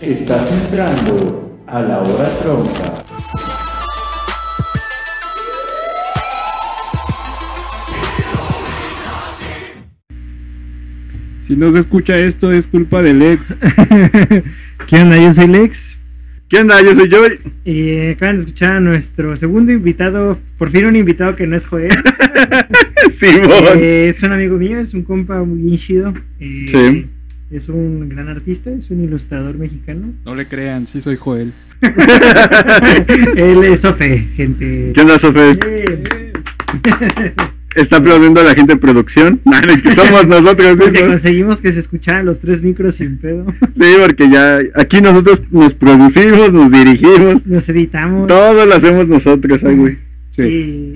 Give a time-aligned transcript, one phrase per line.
[0.00, 3.02] Estás entrando a la hora tronca.
[11.40, 13.54] Si no se escucha esto es culpa del ex.
[14.86, 15.16] ¿Qué onda?
[15.16, 16.00] Yo soy Lex.
[16.48, 16.82] ¿Qué onda?
[16.82, 17.38] Yo soy Joy.
[17.64, 21.56] Y eh, acaban de escuchar a nuestro segundo invitado, por fin un invitado que no
[21.56, 21.90] es Joel.
[23.12, 23.50] Simón.
[23.78, 26.12] Eh, es un amigo mío, es un compa muy chido.
[26.38, 27.06] Eh, Sí.
[27.50, 30.12] Es un gran artista, es un ilustrador mexicano.
[30.24, 31.52] No le crean, sí soy Joel.
[33.36, 34.90] Él es Ofe, gente.
[34.92, 35.52] ¿Qué onda, Sofe?
[37.76, 39.40] Está aplaudiendo a la gente de producción.
[39.82, 41.08] Que somos nosotros porque mismos.
[41.10, 43.46] conseguimos que se escucharan los tres micros sin pedo.
[43.74, 47.46] Sí, porque ya aquí nosotros nos producimos, nos dirigimos.
[47.46, 48.26] Nos editamos.
[48.26, 49.98] Todo lo hacemos nosotros, ay, güey.
[50.36, 50.94] Sí,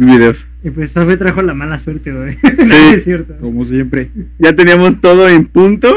[0.00, 0.46] Y, Videos.
[0.62, 2.34] y pues Sofe trajo la mala suerte, güey.
[2.66, 2.74] Sí.
[2.94, 3.36] es cierto.
[3.40, 4.08] como siempre.
[4.38, 5.94] Ya teníamos todo en punto.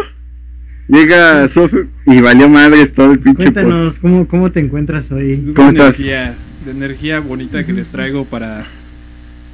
[0.90, 3.44] Llega Sofe y valió madres todo el pinche.
[3.44, 5.44] Cuéntanos, ¿cómo, ¿cómo te encuentras hoy?
[5.50, 6.00] Es ¿Cómo de estás?
[6.00, 8.66] Energía, de energía bonita que les traigo para,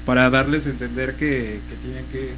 [0.06, 2.30] para darles a entender que, que tienen que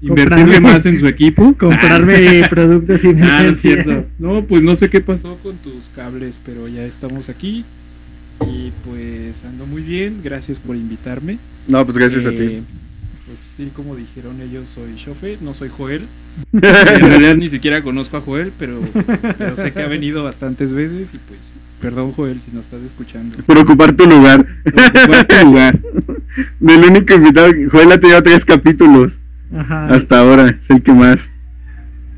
[0.00, 0.60] invertirle Comprarme.
[0.72, 1.52] más en su equipo.
[1.58, 4.06] Comprarme productos sin Ah, no es cierto.
[4.20, 7.64] No, pues no sé qué pasó con tus cables, pero ya estamos aquí.
[8.46, 11.38] Y pues ando muy bien, gracias por invitarme.
[11.66, 12.36] No, pues gracias a ti.
[12.42, 12.62] Eh,
[13.26, 16.02] Pues sí, como dijeron ellos, soy Shofe, no soy Joel.
[16.52, 18.80] En realidad ni siquiera conozco a Joel, pero,
[19.36, 21.40] pero sé que ha venido bastantes veces y pues,
[21.80, 23.36] perdón Joel si no estás escuchando.
[23.44, 24.46] Por ocupar tu lugar.
[24.64, 25.78] Por ocupar tu lugar.
[26.60, 27.52] Del único invitado.
[27.70, 29.18] Joel ha tenido tres capítulos.
[29.54, 29.88] Ajá.
[29.88, 30.50] Hasta ahora.
[30.50, 31.28] Es el que más.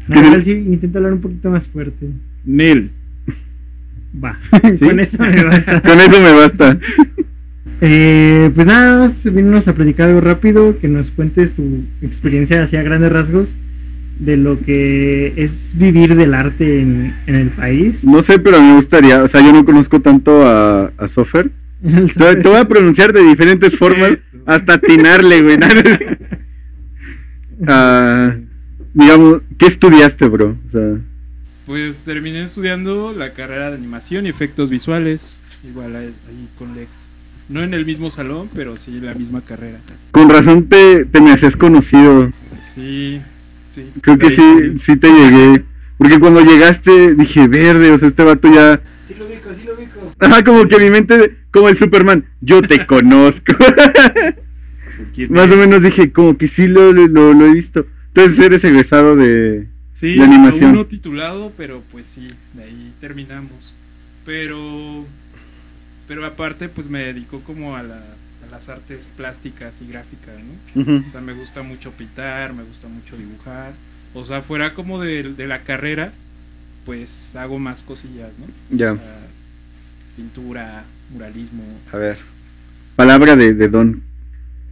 [0.02, 2.10] Es No, que se- sí, intenta hablar un poquito más fuerte.
[2.44, 2.90] Nel.
[4.22, 4.38] Va.
[4.74, 4.84] ¿Sí?
[4.84, 5.80] Con eso me basta.
[5.86, 6.78] Con eso me basta.
[7.82, 12.82] Eh, pues nada más, venimos a platicar algo rápido, que nos cuentes tu experiencia hacia
[12.82, 13.56] grandes rasgos
[14.18, 18.04] de lo que es vivir del arte en, en el país.
[18.04, 19.22] No sé, pero me gustaría.
[19.22, 21.50] O sea, yo no conozco tanto a, a Sofer.
[21.82, 25.58] Te, te voy a pronunciar de diferentes formas hasta atinarle, güey.
[27.66, 28.34] Ah,
[28.92, 30.56] digamos, ¿qué estudiaste, bro?
[30.66, 30.98] O sea,
[31.66, 36.12] Pues terminé estudiando la carrera de animación y efectos visuales, igual ahí
[36.58, 37.04] con Lex.
[37.48, 39.78] No en el mismo salón, pero sí la misma carrera.
[40.12, 42.30] con razón te, te me hacías conocido.
[42.60, 43.20] Sí,
[43.70, 43.90] sí.
[44.00, 45.64] Creo que sí, sí te llegué.
[45.98, 48.80] Porque cuando llegaste dije, verde, o sea, este vato ya...
[49.06, 50.14] Sí lo ubico, sí lo ubico.
[50.18, 53.52] Ajá, como que mi mente, como el Superman, yo te conozco.
[54.88, 57.84] Sí, ¿quién Más o menos dije, como que sí lo, lo, lo he visto.
[58.08, 59.66] Entonces eres egresado de...
[59.92, 60.70] Sí, de animación.
[60.70, 63.74] aún no titulado, pero pues sí, de ahí terminamos.
[64.24, 65.04] Pero,
[66.08, 67.96] pero aparte, pues me dedico como a, la-
[68.46, 70.54] a las artes plásticas y gráficas, ¿no?
[71.06, 73.72] O sea, me gusta mucho pintar, me gusta mucho dibujar.
[74.14, 76.12] O sea, fuera como de, de la carrera,
[76.84, 78.46] pues hago más cosillas, ¿no?
[78.76, 78.92] Ya.
[78.92, 79.18] O sea,
[80.16, 81.62] pintura, muralismo.
[81.92, 82.18] A ver.
[82.96, 84.02] Palabra de, de Don.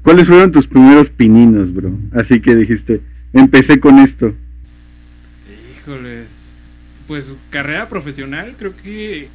[0.03, 1.97] ¿Cuáles fueron tus primeros pininos, bro?
[2.13, 3.01] Así que dijiste,
[3.33, 4.35] empecé con esto.
[7.09, 9.29] Pues carrera profesional, creo que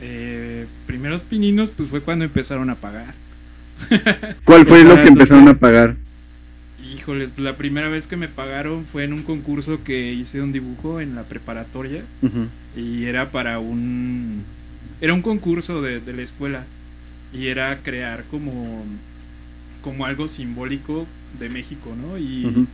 [0.00, 3.14] eh, primeros pininos, pues fue cuando empezaron a pagar.
[4.44, 5.94] ¿Cuál fue lo que empezaron a pagar?
[6.92, 10.52] Híjoles, pues la primera vez que me pagaron fue en un concurso que hice un
[10.52, 12.02] dibujo en la preparatoria
[12.76, 14.42] y era para un...
[15.00, 16.64] Era un concurso de, de la escuela
[17.32, 18.84] y era crear como,
[19.82, 21.06] como algo simbólico
[21.38, 22.18] de México, ¿no?
[22.18, 22.66] Y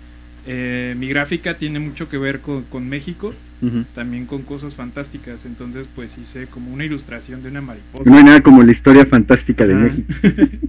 [0.46, 3.34] eh, mi gráfica tiene mucho que ver con, con México,
[3.94, 8.08] también con cosas fantásticas, entonces pues hice como una ilustración de una mariposa.
[8.10, 9.74] No hay nada como la historia fantástica de.
[9.74, 10.12] México.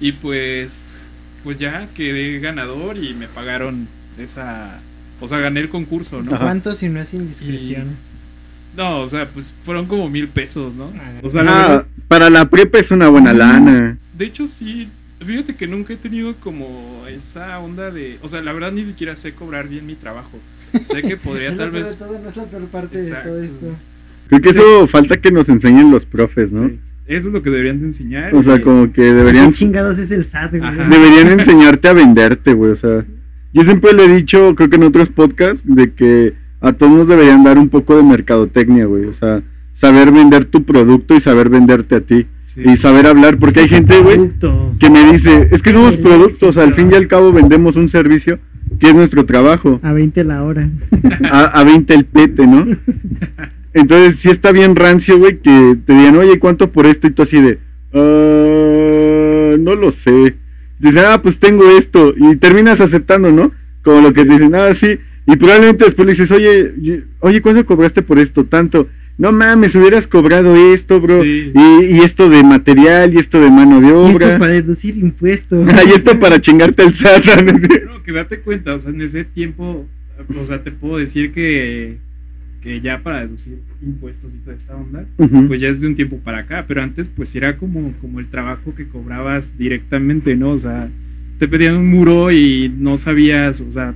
[0.00, 1.02] Y pues,
[1.42, 4.78] pues ya quedé ganador y me pagaron esa,
[5.20, 6.38] o sea, gané el concurso, ¿no?
[6.38, 7.96] ¿Cuánto si no es indiscreción?
[8.76, 10.92] No, o sea, pues fueron como mil pesos, ¿no?
[10.96, 13.98] Ah, O sea, la Ah, verdad, para la prepa es una buena lana.
[14.12, 14.88] de hecho sí,
[15.20, 19.16] fíjate que nunca he tenido como esa onda de, o sea, la verdad ni siquiera
[19.16, 20.38] sé cobrar bien mi trabajo.
[20.82, 21.96] Sé que podría tal vez...
[21.96, 23.66] todo, no es la peor parte de todo esto.
[24.28, 24.58] Creo que Sí.
[24.58, 26.68] eso falta que nos enseñen los profes, ¿no?
[26.68, 28.34] Sí, eso es lo que deberían de enseñar.
[28.34, 30.62] O sea, y- como que deberían, ¿Qué chingados es el SAT, güey?
[30.62, 30.88] Ajá.
[30.88, 32.72] deberían enseñarte a venderte, güey.
[32.72, 33.04] O sea,
[33.54, 37.08] yo siempre le he dicho, creo que en otros podcasts, de que a todos nos
[37.08, 39.04] deberían dar un poco de mercadotecnia, güey.
[39.06, 39.40] O sea,
[39.72, 42.26] saber vender tu producto y saber venderte a ti.
[42.44, 42.62] sí.
[42.66, 44.30] Y saber hablar, porque hay gente, güey,
[44.78, 48.38] que me dice, es que somos productos, al fin y al cabo vendemos un servicio
[48.78, 50.68] que es nuestro trabajo, A 20 la hora.
[51.30, 52.66] a, a 20 el pete, ¿no?
[53.74, 57.06] Entonces sí está bien rancio, güey, que te digan, oye, ¿cuánto por esto?
[57.06, 57.58] Y tú así de,
[57.92, 60.34] "Ah, no lo sé.
[60.78, 63.50] Dicen, ah, pues tengo esto, y terminas aceptando, ¿no?
[63.82, 66.72] Como lo que te dicen, ah, sí, Y probablemente después le dices, oye,
[67.20, 68.44] oye, ¿cuánto cobraste por esto?
[68.46, 68.88] Tanto.
[69.18, 71.22] No mames, hubieras cobrado esto, bro.
[71.22, 71.52] Sí.
[71.52, 74.38] Y, y esto de material, y esto de mano de Y esto obra.
[74.38, 75.66] para deducir impuestos.
[75.68, 77.24] Ah, y esto para chingarte el SAT.
[77.42, 77.98] ¿no?
[78.04, 79.84] Que date cuenta, o sea, en ese tiempo,
[80.34, 81.98] o sea, te puedo decir que,
[82.62, 85.04] que ya para deducir impuestos y toda esta onda,
[85.46, 88.28] pues ya es de un tiempo para acá, pero antes pues era como, como el
[88.28, 90.52] trabajo que cobrabas directamente, ¿no?
[90.52, 90.88] O sea,
[91.38, 93.94] te pedían un muro y no sabías, o sea,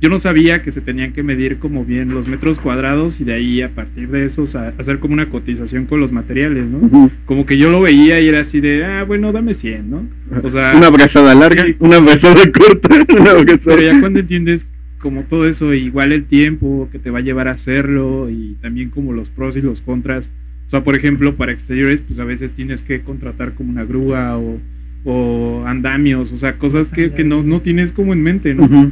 [0.00, 3.32] yo no sabía que se tenían que medir como bien los metros cuadrados y de
[3.34, 4.44] ahí a partir de eso
[4.78, 7.10] hacer como una cotización con los materiales, ¿no?
[7.26, 10.06] Como que yo lo veía y era así de, ah, bueno, dame 100, ¿no?
[10.42, 11.74] O sea, Una abrazada larga, sí.
[11.80, 13.76] una abrazada corta, una abrazada.
[13.76, 14.68] pero ya cuando entiendes
[14.98, 18.90] como todo eso, igual el tiempo que te va a llevar a hacerlo y también
[18.90, 20.30] como los pros y los contras.
[20.66, 24.36] O sea, por ejemplo, para exteriores, pues a veces tienes que contratar como una grúa
[24.38, 24.58] o,
[25.04, 28.90] o andamios, o sea, cosas que, que no, no tienes como en mente, ¿no?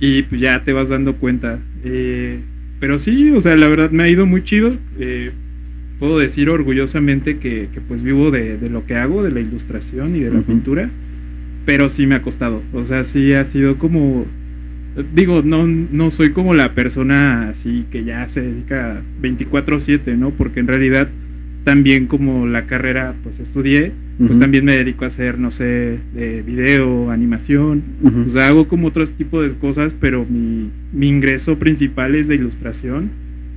[0.00, 1.58] Y pues ya te vas dando cuenta.
[1.84, 2.40] Eh,
[2.80, 4.74] pero sí, o sea, la verdad me ha ido muy chido.
[4.98, 5.30] Eh,
[5.98, 10.14] puedo decir orgullosamente que, que, pues vivo de, de lo que hago, de la ilustración
[10.16, 10.90] y de la pintura.
[11.64, 12.62] Pero sí me ha costado.
[12.72, 14.26] O sea, sí ha sido como...
[15.14, 20.30] Digo, no, no soy como la persona así que ya se dedica 24/7, ¿no?
[20.30, 21.08] Porque en realidad
[21.66, 23.90] también como la carrera pues estudié,
[24.24, 28.20] pues también me dedico a hacer, no sé, de video, animación, Ujú.
[28.20, 32.36] o sea, hago como otros tipos de cosas, pero mi, mi ingreso principal es de
[32.36, 33.10] ilustración.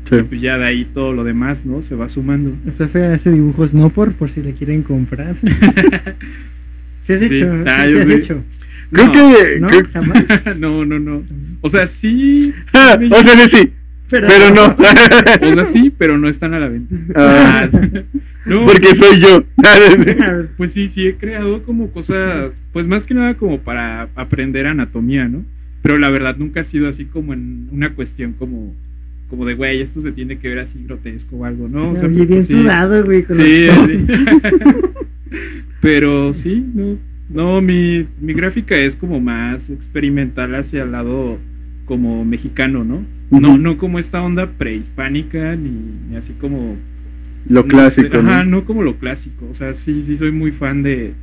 [0.09, 0.15] Sí.
[0.15, 1.83] Y pues ya de ahí todo lo demás, ¿no?
[1.83, 2.51] Se va sumando.
[2.67, 5.35] O sea, Fe hace dibujos no por, por si le quieren comprar.
[7.01, 7.25] ¿Se has Sí.
[7.25, 7.63] hecho?
[7.67, 8.13] Ah, ¿Sí has sí.
[8.13, 8.43] hecho?
[8.91, 9.59] Creo No, que.
[9.59, 9.67] ¿No?
[9.67, 10.25] creo- ¿Jamás?
[10.59, 11.23] no, no, no.
[11.61, 12.51] O sea, sí.
[12.73, 13.71] Ah, sí, o sea, sí,
[14.09, 14.65] pero no.
[14.67, 16.95] o sea, sí, pero no están a la venta.
[17.15, 17.69] Ah,
[18.45, 19.43] no, porque soy yo.
[20.57, 25.27] pues sí, sí he creado como cosas, pues más que nada como para aprender anatomía,
[25.27, 25.43] ¿no?
[25.81, 28.73] Pero la verdad nunca ha sido así como en una cuestión como,
[29.29, 31.91] como de, güey, esto se tiene que ver así grotesco o algo, ¿no?
[31.91, 32.53] O sea, Oye, pues, bien sí.
[32.53, 33.23] sudado, güey.
[33.23, 33.67] con sí.
[35.81, 36.97] pero sí, no,
[37.29, 41.37] no mi, mi gráfica es como más experimental hacia el lado
[41.89, 43.03] como mexicano, ¿no?
[43.31, 45.71] No, no como esta onda prehispánica ni,
[46.07, 46.77] ni así como
[47.49, 48.15] Lo no clásico.
[48.15, 49.47] Ajá, no como lo clásico.
[49.49, 51.13] O sea, sí, sí soy muy fan de,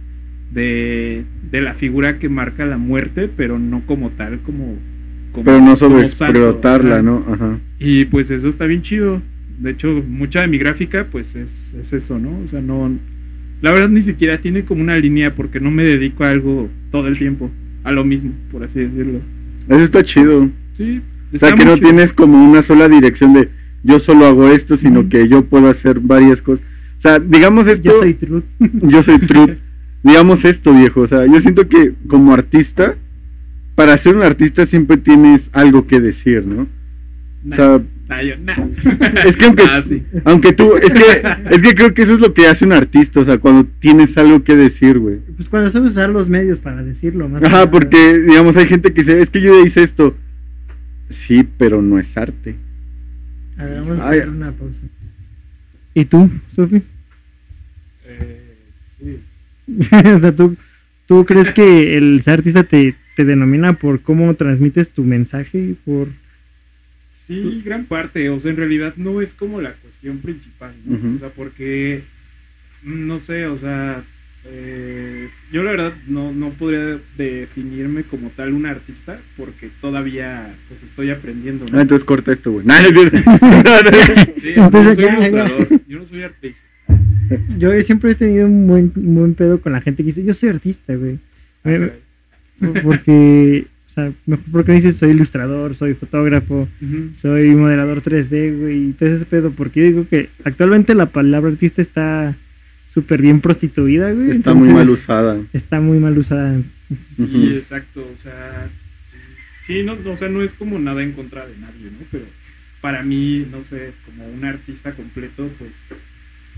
[0.53, 1.23] de,
[1.53, 4.75] de la figura que marca la muerte, pero no como tal, como.
[5.31, 7.33] como Pero no como sobreexplotarla, santo, ¿no?
[7.33, 7.59] Ajá.
[7.79, 9.23] Y pues eso está bien chido.
[9.61, 12.41] De hecho, mucha de mi gráfica, pues es, es eso, ¿no?
[12.41, 12.91] O sea, no.
[13.63, 17.07] La verdad ni siquiera tiene como una línea porque no me dedico a algo todo
[17.07, 17.53] el tiempo.
[17.85, 19.21] A lo mismo, por así decirlo.
[19.69, 20.49] Eso está chido.
[20.73, 21.01] Sí.
[21.33, 21.89] O sea, que no chido.
[21.89, 23.49] tienes como una sola dirección de
[23.83, 26.65] yo solo hago esto, sino que yo puedo hacer varias cosas.
[26.99, 27.91] O sea, digamos esto.
[27.93, 28.45] Yo soy truth.
[28.59, 29.59] yo soy true.
[30.03, 31.03] digamos esto, viejo.
[31.03, 32.95] O sea, yo siento que como artista,
[33.75, 36.67] para ser un artista siempre tienes algo que decir, ¿no?
[37.51, 38.57] O sea, nah, yo- nah.
[39.27, 40.03] es que aunque, Ah, sí.
[40.25, 41.05] aunque tú, es que,
[41.51, 44.17] es que creo que eso es lo que hace un artista, o sea, cuando tienes
[44.19, 45.19] algo que decir, güey.
[45.37, 47.71] Pues cuando sabes usar los medios para decirlo, más Ajá, nada.
[47.71, 50.17] porque, digamos, hay gente que dice, es que yo hice esto.
[51.09, 52.57] Sí, pero no es arte.
[53.59, 54.19] A ver, vamos a Ay.
[54.21, 54.81] hacer una pausa.
[55.95, 56.83] ¿Y tú, Sofi?
[58.07, 58.41] Eh,
[58.99, 59.19] sí.
[60.15, 60.57] o sea, ¿tú,
[61.07, 65.75] ¿tú crees que el ser artista te, te denomina por cómo transmites tu mensaje?
[65.85, 66.09] Por...
[67.17, 68.29] Sí, gran parte.
[68.29, 70.73] O sea, en realidad no es como la cuestión principal.
[71.17, 72.03] O sea, porque,
[72.85, 74.03] mm, no sé, o sea,
[74.49, 80.83] eh, yo la verdad no, no podría definirme como tal un artista porque todavía pues
[80.85, 81.67] estoy aprendiendo.
[81.67, 81.79] ¿no?
[81.79, 82.65] Ah, entonces corta esto, güey.
[83.41, 84.33] No, no es cierto.
[84.37, 86.67] Sí, yo no soy ilustrador, yo no soy artista.
[87.59, 90.33] Yo siempre he tenido un buen, un buen pedo con la gente que dice, yo
[90.35, 91.19] soy artista, güey.
[91.65, 91.91] Me-
[92.83, 96.69] Porque, sea, mejor porque dices, soy ilustrador, soy fotógrafo,
[97.21, 101.51] soy modelador 3D, güey, y todo ese pedo, porque yo digo que actualmente la palabra
[101.51, 102.35] artista está
[102.89, 104.31] súper bien prostituida, güey.
[104.31, 105.37] Está muy mal usada.
[105.53, 106.59] Está muy mal usada.
[107.03, 108.69] Sí, exacto, o sea,
[109.11, 109.17] sí,
[109.63, 111.99] sí, no, o sea, no es como nada en contra de nadie, ¿no?
[112.13, 112.25] Pero
[112.81, 115.89] para mí, no sé, como un artista completo, pues,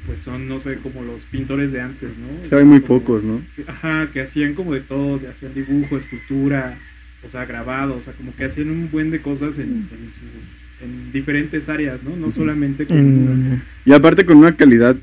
[0.06, 2.28] pues son, no sé, como los pintores de antes, ¿no?
[2.46, 3.40] O sea, hay muy como- pocos, ¿no?
[3.56, 6.76] que- Ajá, que hacían como de todo, de hacían dibujo, escultura,
[7.24, 10.82] o sea, grabado, o sea, como que hacían un buen de cosas en, en, sus-
[10.84, 12.14] en diferentes áreas, ¿no?
[12.16, 12.98] No solamente como...
[13.00, 14.94] En- Y aparte con una calidad,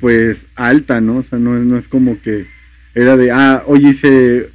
[0.00, 1.16] pues, alta, ¿no?
[1.18, 2.46] O sea, no, no es como que
[2.94, 4.48] era de, ah, hoy hice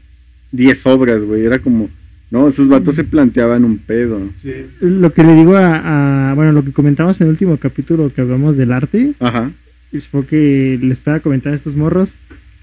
[0.52, 1.46] 10 obras, güey.
[1.46, 1.90] Era como,
[2.32, 4.22] no, esos vatos se planteaban un pedo.
[4.42, 8.12] Sí, lo que le digo a, a- bueno, lo que comentamos en el último capítulo
[8.14, 9.52] que hablamos del arte, Ajá.
[10.12, 12.14] fue que le estaba comentando a estos morros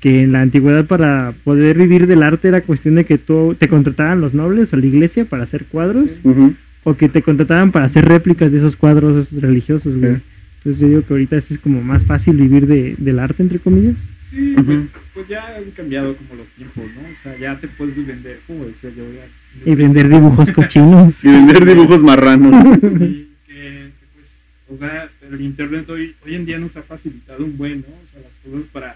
[0.04, 3.68] que en la antigüedad para poder vivir del arte era cuestión de que tú te
[3.68, 6.54] contrataran los nobles o la iglesia para hacer cuadros Sí.
[6.82, 10.16] o que te contrataban para hacer réplicas de esos cuadros religiosos, güey.
[10.16, 10.22] Sí.
[10.58, 13.94] Entonces yo digo que ahorita es como más fácil vivir de, del arte, entre comillas.
[14.30, 17.08] Sí, pues, pues ya han cambiado como los tiempos, ¿no?
[17.10, 19.72] O sea, ya te puedes vender, como decía yo, ya.
[19.72, 21.14] Y vender dibujos cochinos.
[21.24, 22.78] Y vender dibujos marranos.
[22.82, 27.42] Sí, que, que, pues, o sea, el internet hoy, hoy en día nos ha facilitado
[27.42, 27.86] un buen, ¿no?
[27.86, 28.94] O sea, las cosas para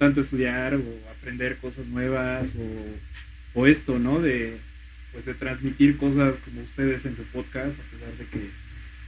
[0.00, 0.82] tanto estudiar o
[1.18, 4.18] aprender cosas nuevas o, o esto, ¿no?
[4.20, 4.56] De,
[5.12, 8.46] pues, de transmitir cosas como ustedes en su podcast, a pesar de que,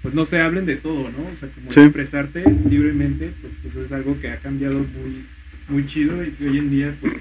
[0.02, 1.26] pues, no se hablen de todo, ¿no?
[1.32, 1.80] O sea, como Sí.
[1.80, 5.24] expresarte libremente, pues, eso es algo que ha cambiado muy,
[5.68, 7.14] muy chido y que hoy en día, pues,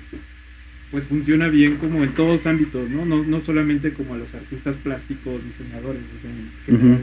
[0.92, 3.06] pues funciona bien como en todos ámbitos, ¿no?
[3.06, 7.02] No, no solamente como a los artistas plásticos, diseñadores, o sea, en general.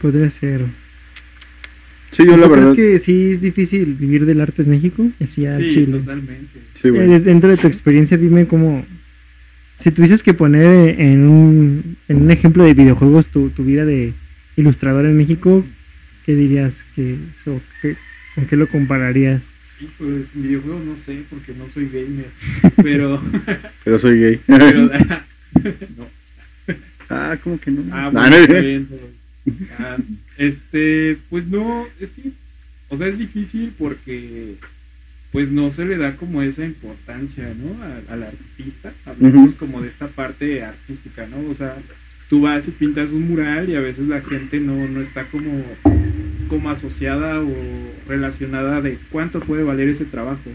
[0.00, 0.62] Podría ser.
[2.10, 2.76] Sí, yo la ¿Tú crees verdad.
[2.76, 5.06] que sí es difícil vivir del arte en México?
[5.22, 5.98] Así a Sí, Chile.
[5.98, 6.58] totalmente.
[6.80, 6.88] Sí.
[6.88, 8.84] Eh, Dentro de tu experiencia, dime cómo.
[9.78, 14.12] Si tuvieses que poner en un, en un ejemplo de videojuegos tu, tu vida de
[14.56, 15.64] ilustrador en México,
[16.26, 16.78] ¿qué dirías?
[16.96, 17.96] que o qué-
[18.34, 19.40] ¿Con qué lo compararías?
[19.98, 22.26] Pues videojuegos no sé, porque no soy gamer,
[22.82, 23.22] pero...
[23.84, 24.40] Pero soy gay.
[24.46, 24.90] pero no.
[27.10, 27.82] ah, ¿cómo que no?
[27.92, 29.17] Ah, Ah, bueno, no, está bien, pero-
[29.78, 29.96] ah,
[30.36, 32.30] este, pues no, es que,
[32.88, 34.54] o sea, es difícil porque
[35.32, 38.12] pues no se le da como esa importancia, ¿no?
[38.12, 39.66] Al artista, hablamos Ujú.
[39.66, 41.50] como de esta parte artística, ¿no?
[41.50, 41.76] O sea,
[42.30, 45.62] tú vas y pintas un mural y a veces la gente no, no está como,
[46.48, 47.54] como asociada o
[48.08, 50.50] relacionada de cuánto puede valer ese trabajo.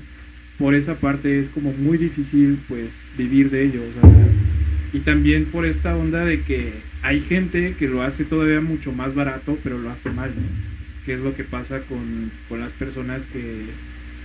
[0.57, 3.81] Por esa parte es como muy difícil pues vivir de ello.
[3.81, 4.09] o sea,
[4.93, 6.71] y también por esta onda de que
[7.03, 10.41] hay gente que lo hace todavía mucho más barato, pero lo hace mal, ¿no?
[11.05, 13.65] Que es lo que pasa con, con las personas que,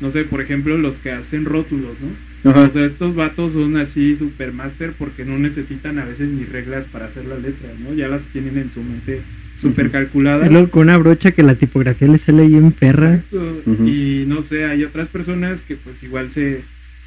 [0.01, 2.51] no sé, por ejemplo, los que hacen rótulos, ¿no?
[2.51, 2.61] Ajá.
[2.61, 6.87] O sea, estos vatos son así super master porque no necesitan a veces ni reglas
[6.87, 7.95] para hacer la letra, ¿no?
[7.95, 9.21] Ya las tienen en su mente
[9.57, 10.51] super calculadas.
[10.51, 13.15] luego con una brocha que la tipografía le sale ahí en perra.
[13.15, 13.63] Exacto.
[13.85, 16.63] Y no sé, hay otras personas que pues igual se,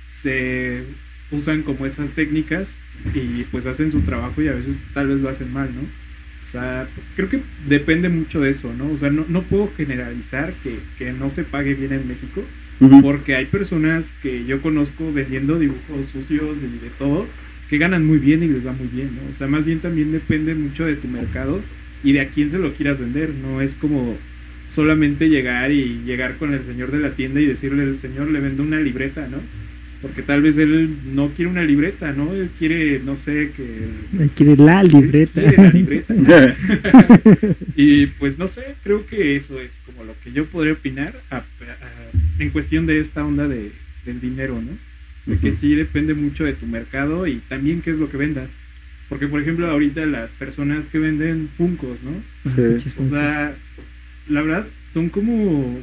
[0.08, 0.84] se
[1.32, 2.82] usan como esas técnicas
[3.14, 5.82] y pues hacen su trabajo y a veces tal vez lo hacen mal, ¿no?
[5.82, 6.86] O sea,
[7.16, 8.92] creo que depende mucho de eso, ¿no?
[8.92, 12.44] O sea, no, no puedo generalizar que, que no se pague bien en México,
[13.02, 17.26] porque hay personas que yo conozco vendiendo dibujos sucios y de todo,
[17.70, 19.32] que ganan muy bien y les va muy bien, ¿no?
[19.32, 21.62] O sea, más bien también depende mucho de tu mercado
[22.04, 24.18] y de a quién se lo quieras vender, no es como
[24.68, 28.40] solamente llegar y llegar con el señor de la tienda y decirle al señor le
[28.40, 29.38] vendo una libreta, ¿no?
[30.02, 32.34] Porque tal vez él no quiere una libreta, ¿no?
[32.34, 33.64] Él quiere, no sé, que...
[34.24, 35.40] Él quiere la libreta.
[35.42, 36.14] Quiere la libreta.
[37.76, 41.38] Y pues no sé, creo que eso es como lo que yo podría opinar a-
[41.38, 41.44] a-
[42.40, 43.72] en cuestión de esta onda de,
[44.06, 44.72] del dinero, ¿no?
[45.32, 45.58] De que Ujú.
[45.58, 48.58] sí depende mucho de tu mercado y también qué es lo que vendas.
[49.08, 52.12] Porque, por ejemplo, ahorita las personas que venden Funcos, ¿no?
[52.56, 52.90] Sí.
[52.98, 53.54] O sea,
[54.30, 55.80] la verdad, son como,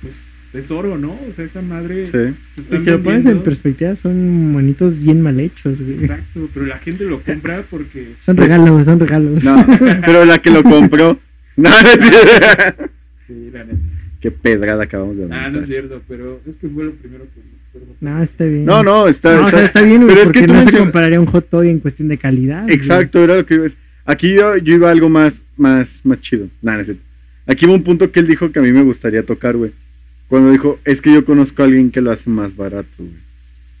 [0.00, 1.16] pues, tesoro, ¿no?
[1.28, 2.12] O sea, esa madre Sí.
[2.12, 5.94] se Y están si lo pones en perspectiva, son monitos bien mal hechos, güey.
[5.94, 8.08] Exacto, pero la gente lo compra porque...
[8.24, 9.44] Son regalos, son regalos.
[9.44, 9.64] No,
[10.04, 11.18] pero la que lo compró.
[11.58, 12.84] No, no es cierto.
[13.26, 13.78] Sí, la neta.
[14.20, 17.40] Qué pedrada acabamos de Ah, no es cierto, pero es que fue lo primero que.
[18.00, 18.64] No, está bien.
[18.64, 19.34] No, no, está.
[19.40, 21.50] No, o sea, está bien, pero es que tú no se menciona- compararía un hot
[21.50, 22.62] dog en cuestión de calidad.
[22.62, 22.74] güey.
[22.76, 23.78] Exacto, era lo que iba a decir.
[24.04, 26.46] Aquí yo, yo iba a algo más, más, más chido.
[26.62, 27.02] Nah, no es cierto.
[27.48, 29.72] Aquí hubo un punto que él dijo que a mí me gustaría tocar, güey.
[30.28, 33.10] Cuando dijo, es que yo conozco a alguien que lo hace más barato, güey.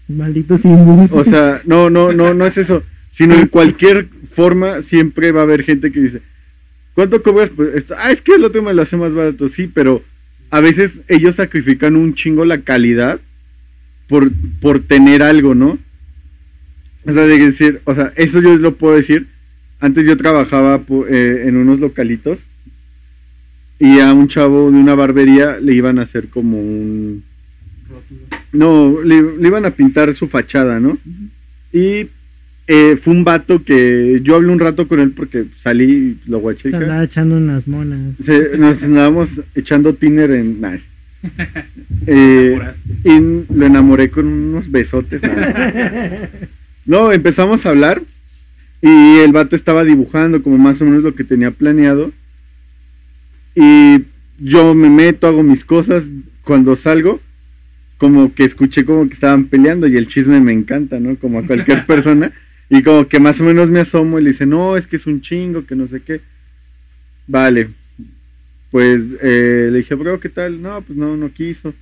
[0.08, 1.12] Maldito Simbus.
[1.12, 2.82] O sea, no, no, no, no es eso.
[3.10, 6.22] Sino en cualquier forma siempre va a haber gente que dice,
[6.94, 7.50] ¿cuánto cobras?
[7.50, 7.94] por esto?
[7.98, 10.02] Ah, es que el otro me lo hace más barato, sí, pero
[10.50, 13.20] a veces ellos sacrifican un chingo la calidad
[14.08, 15.78] por, por tener algo, ¿no?
[17.06, 19.26] O sea, de decir, o sea, eso yo lo puedo decir.
[19.80, 22.40] Antes yo trabajaba eh, en unos localitos
[23.80, 27.22] y a un chavo de una barbería le iban a hacer como un,
[27.88, 28.20] Rótulo.
[28.52, 30.98] no, le, le iban a pintar su fachada, ¿no?
[31.72, 32.06] Y
[32.66, 35.84] eh, fue un vato que yo hablé un rato con él porque salí
[36.24, 36.70] y lo guaché.
[36.70, 38.14] Se andaba echando unas monas.
[38.22, 40.60] Se- nos andábamos echando tiner en...
[40.60, 40.76] nah,
[42.06, 42.92] eh, Enamoraste.
[43.04, 45.22] y lo enamoré con unos besotes.
[45.22, 46.28] nada.
[46.86, 48.00] No, empezamos a hablar
[48.80, 52.10] y el vato estaba dibujando como más o menos lo que tenía planeado.
[53.60, 54.04] Y
[54.38, 56.04] yo me meto, hago mis cosas.
[56.44, 57.20] Cuando salgo,
[57.98, 61.16] como que escuché como que estaban peleando y el chisme me encanta, ¿no?
[61.16, 62.30] Como a cualquier persona.
[62.70, 65.06] Y como que más o menos me asomo y le dice, no, es que es
[65.06, 66.20] un chingo, que no sé qué.
[67.26, 67.68] Vale.
[68.70, 70.62] Pues eh, le dije, bro, ¿qué tal?
[70.62, 71.74] No, pues no, no quiso.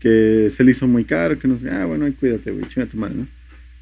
[0.00, 1.70] Que se le hizo muy caro, que no sé.
[1.70, 3.26] Ah, bueno, ahí cuídate, güey, chinga tu madre, ¿no?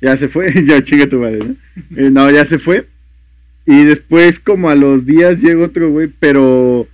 [0.00, 1.56] Ya se fue, ya chinga tu madre, ¿no?
[1.96, 2.86] Eh, no, ya se fue.
[3.66, 6.86] Y después, como a los días, llega otro, güey, pero.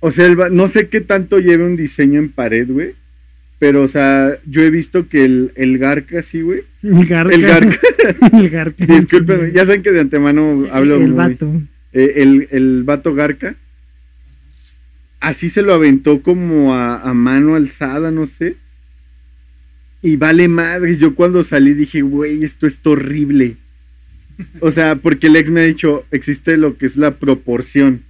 [0.00, 2.92] O sea, el no sé qué tanto lleve un diseño en pared, güey.
[3.58, 6.60] Pero, o sea, yo he visto que el, el Garca, sí, güey.
[6.82, 7.34] El garca.
[7.34, 7.78] El Garca.
[8.38, 8.86] el garca.
[8.94, 10.96] Discúlpenme, ya saben que de antemano hablo.
[10.96, 11.50] El muy- vato.
[11.94, 13.54] eh, el, el vato Garca.
[15.20, 18.56] Así se lo aventó como a, a mano alzada, no sé.
[20.02, 20.96] Y vale madre.
[20.96, 23.56] Yo cuando salí dije, güey, esto es horrible.
[24.60, 28.02] O sea, porque el ex me ha dicho, existe lo que es la proporción.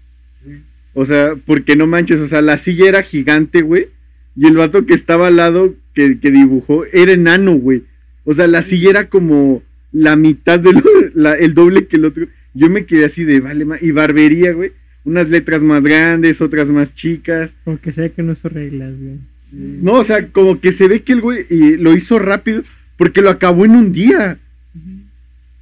[0.98, 3.88] O sea, porque no manches, o sea, la silla era gigante, güey.
[4.34, 7.82] Y el vato que estaba al lado, que, que dibujó, era enano, güey.
[8.24, 9.62] O sea, la silla era como
[9.92, 10.82] la mitad del
[11.38, 12.26] el doble que el otro.
[12.54, 13.76] Yo me quedé así de, vale, ma-".
[13.78, 14.72] y barbería, güey.
[15.04, 17.52] Unas letras más grandes, otras más chicas.
[17.64, 19.18] Porque sea que no son reglas, güey.
[19.38, 19.80] Sí.
[19.82, 22.62] No, o sea, como que se ve que el güey y lo hizo rápido
[22.96, 24.38] porque lo acabó en un día.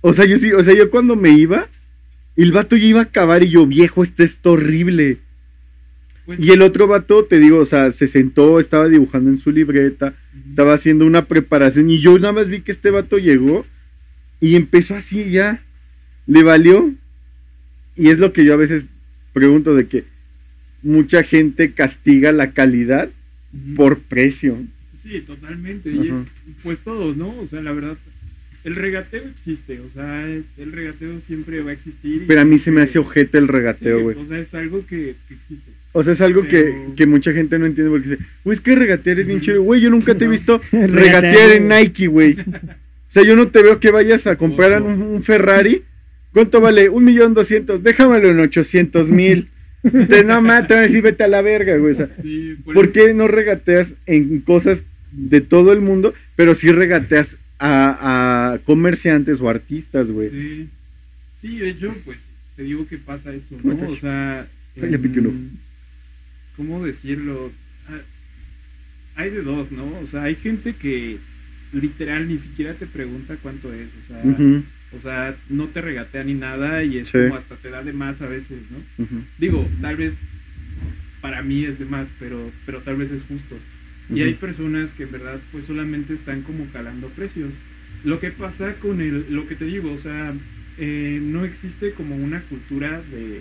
[0.01, 1.67] O sea, yo sí, o sea, yo cuando me iba,
[2.37, 5.19] el vato ya iba a acabar y yo, viejo, esto es horrible.
[6.27, 9.51] Pues, Y el otro vato, te digo, o sea, se sentó, estaba dibujando en su
[9.51, 10.15] libreta,
[10.49, 13.65] estaba haciendo una preparación y yo nada más vi que este vato llegó
[14.41, 15.61] y empezó así ya,
[16.27, 16.93] le valió.
[17.97, 18.85] Y es lo que yo a veces
[19.33, 20.05] pregunto de que
[20.83, 23.09] mucha gente castiga la calidad
[23.77, 24.57] por precio.
[24.95, 25.91] Sí, totalmente.
[25.91, 26.17] Y es,
[26.63, 27.37] pues todos, ¿no?
[27.39, 27.97] O sea, la verdad,
[28.65, 29.81] el regateo existe.
[29.81, 32.25] O sea, el regateo siempre va a existir.
[32.27, 34.17] Pero a mí se me hace ojete el regateo, güey.
[34.17, 35.71] o sea, es algo que, que existe.
[35.97, 38.75] O sea, es algo que, que mucha gente no entiende porque dice, güey, es que
[38.75, 39.63] regatear es bien chido.
[39.63, 40.33] Güey, yo nunca te he No.
[40.33, 41.69] visto Regatear, en.
[41.69, 42.33] Nike, güey.
[42.39, 45.83] O sea, yo no te veo que vayas a comprar un, un Ferrari.
[46.33, 46.89] ¿Cuánto vale?
[46.89, 47.85] Un millón doscientos.
[47.85, 49.49] Déjamelo en ochocientos mil.
[50.09, 51.93] Te no mames, te van a decir, vete a la verga, güey.
[51.93, 54.83] O sea, Sí, por ¿por qué no regateas en cosas
[55.13, 60.31] de todo el mundo, pero sí regateas a, a comerciantes o artistas, güey?
[60.31, 60.69] Sí.
[61.35, 63.77] Sí, de hecho, pues te digo que pasa eso, ¿no?
[63.89, 64.45] O sea,
[64.83, 65.37] Ay, le piqué un ojo.
[66.57, 67.51] ¿Cómo decirlo?
[67.89, 68.01] Ah,
[69.17, 69.85] Hay de dos, ¿no?
[70.03, 71.19] O sea, hay gente que
[71.73, 74.23] literal ni siquiera te pregunta cuánto es, o sea,
[74.93, 77.13] o sea, no te regatea ni nada y es Sí.
[77.19, 78.79] como hasta te da de más a veces, ¿no?
[79.39, 80.15] Digo, tal vez
[81.21, 83.57] para mí es de más, pero, pero tal vez es justo.
[84.15, 87.55] Y hay personas que en verdad pues solamente están como calando precios.
[88.05, 90.35] Lo que pasa con el, lo que te digo, o sea,
[90.79, 93.41] eh, no existe como una cultura de,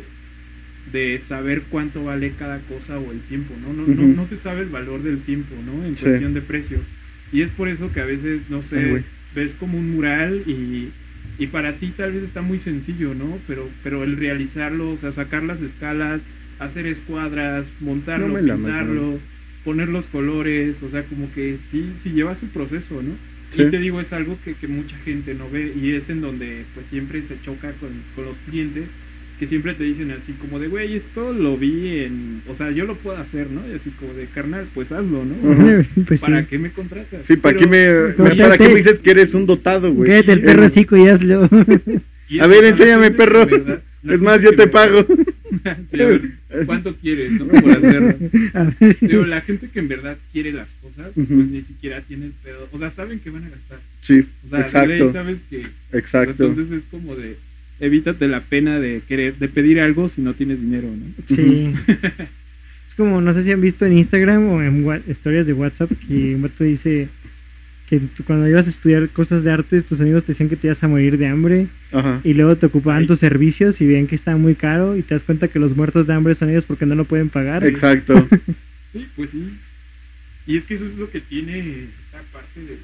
[0.92, 3.74] de saber cuánto vale cada cosa o el tiempo, ¿no?
[3.74, 5.86] No, no, no se sabe el valor del tiempo, ¿no?
[5.86, 6.02] En Sí.
[6.02, 6.78] cuestión de precio.
[7.32, 9.02] Y es por eso que a veces, no sé,
[9.34, 10.90] ves como un mural y,
[11.40, 13.40] y para ti tal vez está muy sencillo, ¿no?
[13.48, 16.26] Pero, pero el realizarlo, o sea, sacar las escalas,
[16.60, 19.20] hacer escuadras, montarlo, No pintarlo,
[19.64, 23.12] poner los colores, o sea, como que sí, sí lleva su proceso, ¿no?
[23.56, 23.62] Sí.
[23.64, 26.66] Y te digo, es algo que, que mucha gente no ve y es en donde
[26.74, 28.86] pues siempre se choca con, con los clientes
[29.40, 32.86] que siempre te dicen así como de, güey, esto lo vi en, o sea, yo
[32.86, 33.62] lo puedo hacer, ¿no?
[33.72, 35.36] Y así como de, carnal, pues hazlo, ¿no?
[36.08, 36.26] Pues sí.
[36.26, 37.26] ¿Para qué me contratas?
[37.26, 39.92] Sí, ¿para qué Pero- me, Pero me- para qué me dices que eres un dotado,
[39.94, 40.10] güey?
[40.10, 41.50] Cállate el perro hocico y hazlo.
[42.30, 43.42] y A ver, enséñame, gente que perro.
[43.44, 45.06] en verdad- la Es más, yo te pago.
[45.88, 46.22] Sí, a ver,
[46.66, 47.46] ¿Cuánto quieres, no?
[47.46, 48.16] Por hacerlo.
[48.80, 49.06] Sí.
[49.08, 52.68] Pero la gente que en verdad quiere las cosas, pues ni siquiera tiene el pedo.
[52.72, 53.78] O sea, saben que van a gastar.
[54.02, 55.58] Sí, O sea, exacto, sabes que.
[55.60, 56.46] o sea, exacto.
[56.48, 57.36] entonces es como de.
[57.84, 61.06] Evítate la pena de querer, de pedir algo si no tienes dinero, ¿no?
[61.26, 61.74] Sí.
[62.88, 66.36] es como, no sé si han visto en Instagram o en historias de WhatsApp que
[66.36, 67.10] un vato dice
[67.90, 70.68] que tú cuando ibas a estudiar cosas de arte, tus amigos te decían que te
[70.68, 72.22] ibas a morir de hambre Ajá.
[72.24, 73.08] y luego te ocupaban Ay.
[73.08, 76.08] tus servicios y veían que estaba muy caro y te das cuenta que los muertos
[76.08, 77.66] de hambre son ellos porque no lo pueden pagar.
[77.66, 78.28] Exacto.
[78.94, 79.44] Sí, pues sí.
[80.46, 82.78] Y es que eso es lo que tiene esta parte de,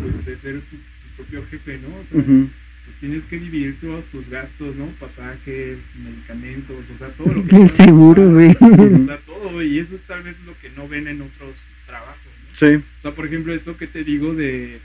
[0.00, 1.88] pues, de ser tu, tu propio jefe, ¿no?
[1.94, 2.46] O sea.
[2.86, 4.86] Pues tienes que dividir todos tus gastos, ¿no?
[5.00, 7.56] Pasajes, medicamentos, o sea, todo lo que...
[7.62, 8.50] El seguro, güey.
[8.50, 12.16] O sea, todo, y eso tal vez es lo que no ven en otros trabajos,
[12.24, 12.56] ¿no?
[12.56, 12.76] Sí.
[12.76, 14.78] O sea, por ejemplo, esto que te digo de...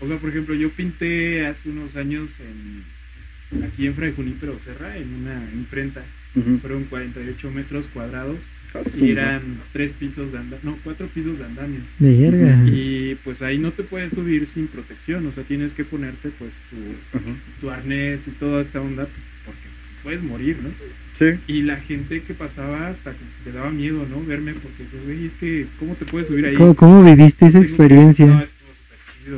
[0.00, 4.96] O sea, por ejemplo, yo pinté hace unos años en, aquí en Fray Junípero Serra,
[4.98, 6.04] en una imprenta.
[6.34, 6.58] Ujú.
[6.58, 8.38] Fueron 48 metros cuadrados
[8.98, 9.40] y eran
[9.72, 11.80] tres pisos de andamio, no, cuatro pisos de andamio.
[11.98, 12.64] De verga.
[12.66, 16.62] Y pues ahí no te puedes subir sin protección, o sea, tienes que ponerte pues
[16.70, 16.76] tu,
[17.18, 17.26] Ajá.
[17.60, 19.60] tu arnés y toda esta onda, pues porque
[20.02, 20.70] puedes morir, ¿no?
[21.18, 21.38] Sí.
[21.46, 24.24] Y la gente que pasaba hasta que te daba miedo, ¿no?
[24.24, 26.54] Verme porque dices, güey, es que, ¿cómo te puedes subir ahí?
[26.56, 28.26] ¿Cómo, cómo viviste esa experiencia?
[28.26, 28.42] No.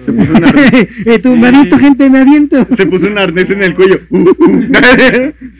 [0.06, 0.72] Se puso un arnés,
[1.06, 1.78] eh, tú, Sí.
[1.78, 2.66] gente, me aviento.
[2.74, 4.00] se puso un arnés en el cuello.
[4.08, 4.72] Uh, uh.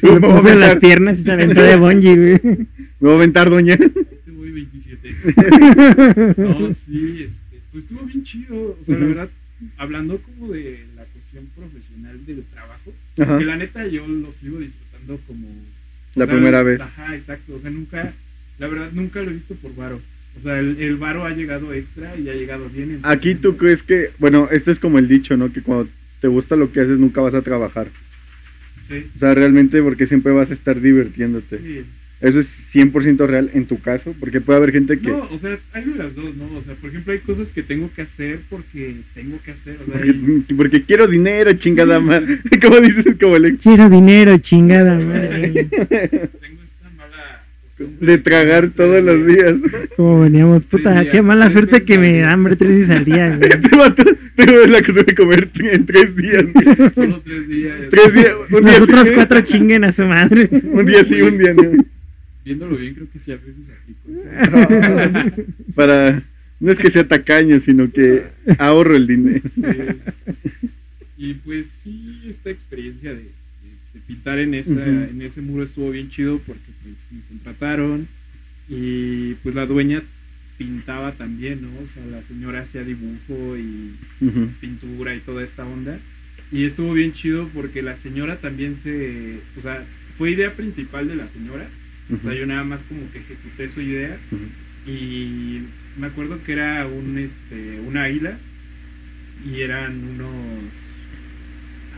[0.01, 2.67] Se puso en las piernas y se aventó de bungee, güey.
[3.05, 3.75] Me voy a aventar, doña.
[3.75, 5.15] Este güey 27.
[6.39, 8.77] No, sí, este, pues estuvo bien chido.
[8.81, 9.09] O sea, la Ujú.
[9.15, 9.29] verdad,
[9.77, 13.27] hablando como de la cuestión profesional del trabajo, Ajá.
[13.33, 15.47] Porque la neta yo lo sigo disfrutando como...
[16.15, 16.81] La sea, primera vez.
[16.81, 17.55] Ajá, exacto.
[17.57, 18.13] O sea, nunca,
[18.59, 20.01] la verdad, nunca lo he visto por varo.
[20.39, 23.01] O sea, el, el varo ha llegado extra y ha llegado bien.
[23.03, 25.53] Aquí tú crees que, bueno, este es como el dicho, ¿no?
[25.53, 25.89] Que cuando
[26.21, 27.89] te gusta lo que haces nunca vas a trabajar.
[28.89, 31.59] Sí, O sea, realmente porque siempre vas a estar divirtiéndote.
[31.59, 31.85] sí.
[32.25, 35.09] Eso es 100% real en tu caso, porque puede haber gente que...
[35.09, 36.47] No, o sea, hay de las dos, ¿no?
[36.57, 39.77] O sea, por ejemplo, hay cosas que tengo que hacer porque tengo que hacer.
[39.83, 40.11] O sea, Porque,
[40.49, 42.05] y- porque quiero dinero, chingada Sí.
[42.05, 42.39] madre.
[42.63, 43.05] ¿Cómo dices?
[43.21, 45.67] Como el Quiero dinero, chingada madre.
[45.69, 47.43] tengo esta mala
[47.77, 49.57] costumbre de tragar todos los días.
[49.97, 52.23] Como veníamos, puta, días, qué mala suerte que me día.
[52.27, 53.51] da hambre tres días al día, güey.
[53.51, 54.03] Este vato
[54.35, 56.45] tengo la cosa de comer en tres días.
[56.55, 56.67] güey.
[56.95, 57.75] Solo tres días.
[57.91, 58.33] Tres días.
[58.51, 60.49] Un día Los otros sí, cuatro chinguen a su madre.
[60.73, 61.85] Un día sí, un día no.
[62.45, 65.35] Viéndolo bien, creo que sí a veces aplico.
[65.37, 65.43] ¿sí?
[65.75, 66.23] Para.
[66.61, 68.23] No es que sea tacaño, sino que
[68.59, 69.43] ahorro el dinero.
[69.51, 69.63] Sí.
[71.19, 73.25] Y pues sí, esta experiencia de, de-
[73.95, 74.81] de pintar en, esa, Ujú.
[74.83, 78.07] en ese muro estuvo bien chido porque pues me contrataron
[78.69, 80.03] y pues la dueña
[80.59, 81.69] pintaba también, ¿no?
[81.83, 83.93] O sea, la señora hacía dibujo y
[84.25, 84.49] Ujú.
[84.61, 85.99] pintura y toda esta onda.
[86.53, 89.39] Y estuvo bien chido porque la señora también se...
[89.57, 89.85] O sea,
[90.19, 91.67] fue idea principal de la señora.
[92.13, 94.17] O sea, yo nada más como que ejecuté su idea.
[94.87, 95.63] Y
[95.99, 98.37] me acuerdo que era un este una águila
[99.47, 100.31] y eran unos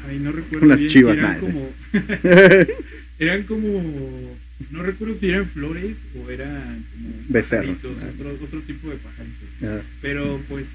[0.06, 1.70] ay no recuerdo Unas bien chivas, si eran como
[3.18, 4.38] eran como
[4.70, 9.82] no recuerdo si eran flores o eran como Becerros, pajaritos, otro, otro tipo de pajaritos.
[10.00, 10.68] Pero pues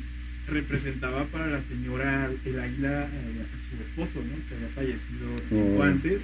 [0.52, 5.78] representaba para la señora el águila eh, a su esposo no que había fallecido tiempo
[5.80, 6.24] Oh, antes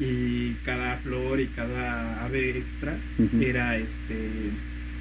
[0.00, 3.42] y cada flor y cada ave extra Ujú.
[3.42, 4.16] era este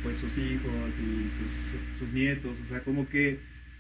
[0.04, 2.52] pues sus hijos y sus, sus nietos.
[2.64, 3.38] O sea como que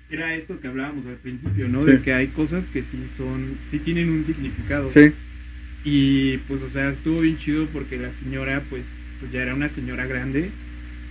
[0.10, 1.91] era esto que hablábamos al principio no Sí.
[1.91, 4.89] de que hay cosas que sí son sí tienen un significado.
[4.91, 5.12] Sí.
[5.86, 8.86] y pues o sea estuvo bien chido porque la señora pues,
[9.19, 10.50] pues ya era una señora grande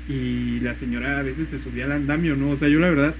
[0.08, 3.14] y la señora a veces se subía al andamio no o sea yo la verdad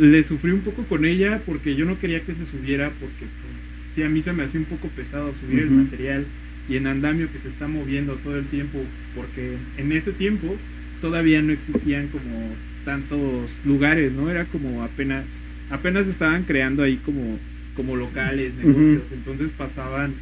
[0.00, 3.54] le sufrí un poco con ella porque yo no quería que se subiera porque pues
[3.92, 6.24] sí a mí se me hacía un poco pesado subir el material
[6.68, 8.82] y en andamio que se está moviendo todo el tiempo
[9.14, 10.56] porque en ese tiempo
[11.00, 17.38] todavía no existían como tantos lugares no era como apenas apenas estaban creando ahí como
[17.76, 19.12] como locales negocios.
[19.12, 20.12] Entonces pasaban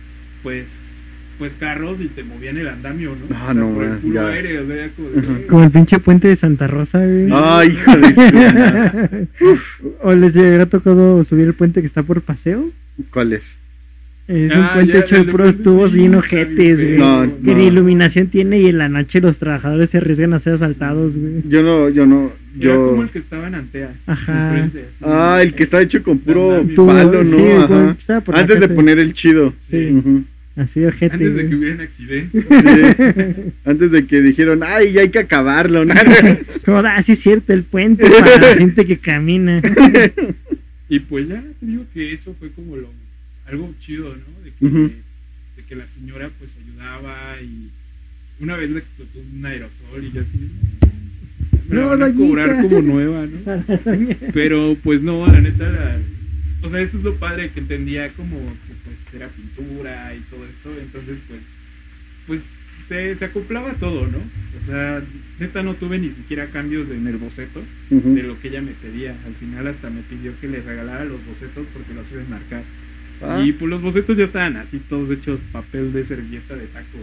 [0.42, 1.03] pues
[1.38, 3.98] pues carros y te movían el andamio no Ah, O sea, no, por el man,
[4.00, 4.28] puro ya.
[4.28, 5.32] aire o sea, era como de, Ujú.
[5.32, 5.46] "Eh".
[5.48, 7.20] Como el pinche puente de Santa Rosa, güey.
[7.20, 7.28] Sí.
[7.32, 9.26] Ay, hijo de.
[10.02, 12.64] ¿O les hubiera tocado subir el puente que está por paseo?
[13.10, 13.56] ¿Cuál es?
[14.26, 16.96] Es Ah, un puente ya, hecho de puros tubos sí, bien ojetes, güey.
[16.98, 17.58] No, Que no.
[17.58, 21.42] ni iluminación tiene y en la noche los trabajadores se arriesgan a ser asaltados, güey.
[21.46, 23.02] Yo no, yo no, Era como yo.
[23.02, 23.90] el que estaba en Antea.
[24.06, 24.54] Ajá.
[24.60, 25.04] enfrente, así.
[25.06, 26.86] Ah, el que está hecho con puro Andamio.
[26.86, 27.24] Palo, ¿no?
[27.26, 27.96] sí, güey, Ajá.
[27.98, 29.52] estaba Antes de poner el chido.
[29.60, 29.90] Sí.
[29.92, 30.24] Ujú.
[30.56, 32.40] Así ojete, Antes de que hubiera un accidente.
[32.48, 33.52] Sí.
[33.64, 35.84] Antes de que dijeron, ay, ya hay que acabarlo.
[35.84, 35.94] ¿no?
[36.66, 39.60] Ah, sí es cierto, el puente para la gente que camina.
[40.88, 42.88] Y pues ya te digo que eso fue como lo
[43.46, 44.44] algo chido, ¿no?
[44.44, 44.90] De que, Ujú.
[45.56, 47.68] de que la señora pues ayudaba y
[48.40, 50.38] una vez le explotó un aerosol y yo así
[51.68, 52.26] me la No, van a doñita.
[52.28, 53.64] cobrar como nueva, ¿no?
[54.34, 55.98] Pero pues no, la neta la-
[56.62, 58.73] o sea, eso es lo padre que entendía como que
[59.14, 61.42] pues era pintura y todo esto, entonces pues
[62.26, 62.42] pues
[62.88, 64.18] se, se acoplaba todo, ¿no?
[64.18, 65.02] O sea,
[65.38, 69.14] neta no tuve ni siquiera cambios en el boceto de lo que ella me pedía.
[69.26, 72.62] Al final hasta me pidió que le regalara los bocetos porque los iba a enmarcar.
[73.22, 76.98] Ah, Y pues los bocetos ya estaban así, todos hechos papel de servilleta de taco.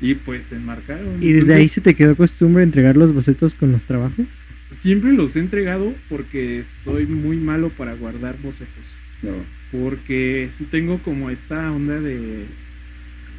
[0.00, 1.22] Y pues se enmarcaron.
[1.22, 4.26] ¿Y desde ahí se te quedó costumbre entregar los bocetos con los trabajos?
[4.70, 8.93] Siempre los he entregado porque soy muy malo para guardar bocetos.
[9.24, 9.32] No.
[9.72, 12.44] Porque sí tengo como esta onda de...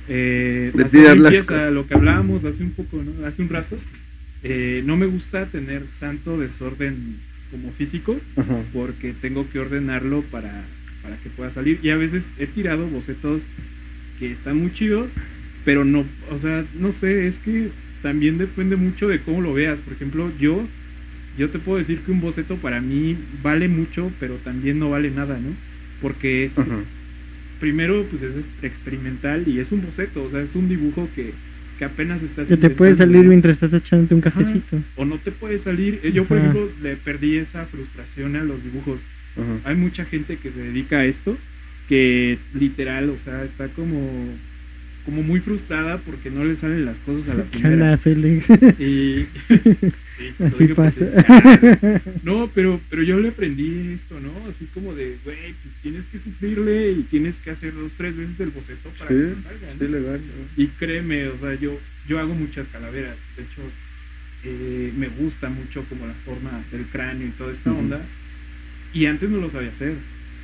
[0.07, 3.25] Eh, De tirar limpieza, lo que hablábamos hace un poco, ¿no?
[3.25, 3.77] Hace un rato.
[4.43, 6.95] Eh, no me gusta tener tanto desorden
[7.51, 8.57] como físico Ajá.
[8.73, 10.51] porque tengo que ordenarlo para,
[11.01, 11.79] para que pueda salir.
[11.81, 13.43] Y a veces he tirado bocetos
[14.19, 15.13] que están muy chidos,
[15.63, 17.69] pero no, o sea, no sé, es que
[18.03, 19.79] también depende mucho de cómo lo veas.
[19.79, 20.61] Por ejemplo, yo,
[21.37, 25.09] yo te puedo decir que un boceto para mí vale mucho, pero también no vale
[25.09, 25.49] nada, ¿no?
[26.01, 26.59] Porque es,
[27.59, 31.31] primero, pues es experimental y es un boceto, o sea, es un dibujo que,
[31.79, 34.77] que apenas estás Que te puede salir mientras estás echándote un cafecito.
[34.97, 35.99] o no te puede salir.
[36.03, 36.49] Eh, Yo, por Ajá.
[36.49, 38.99] ejemplo, le perdí esa frustración a los dibujos.
[39.35, 39.69] Ajá.
[39.69, 41.37] Hay mucha gente que se dedica a esto,
[41.89, 43.99] que literal, o sea, está como
[45.05, 47.69] como muy frustrada porque no le salen las cosas a la ¿Qué primera.
[48.79, 49.25] Y
[50.17, 51.05] sí, Así pasa.
[52.23, 54.31] No, pero, pero yo le aprendí esto, ¿no?
[54.49, 58.39] Así como de, güey, pues tienes que sufrirle y tienes que hacer dos, tres veces
[58.39, 59.87] el boceto para que Sí, salga, sí, ¿no?
[59.89, 60.21] legal.
[60.57, 63.17] Y créeme, o sea, yo, yo hago muchas calaveras.
[63.37, 63.61] De hecho,
[64.45, 68.01] eh, me gusta mucho como la forma del cráneo y toda esta onda.
[68.93, 69.93] Y antes no lo sabía hacer.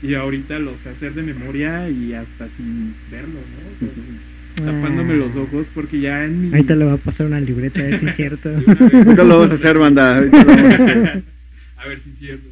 [0.04, 3.76] Y ahorita lo sé hacer de memoria y hasta sin verlo, ¿no?
[3.76, 6.48] O sea, sin- tapándome los ojos porque ya en mi...
[6.48, 6.52] Ah.
[6.58, 8.50] Ahorita le va a pasar una libreta, a ver si es cierto.
[8.68, 10.18] Ahorita lo vamos a hacer, banda.
[11.78, 12.48] a ver si es cierto.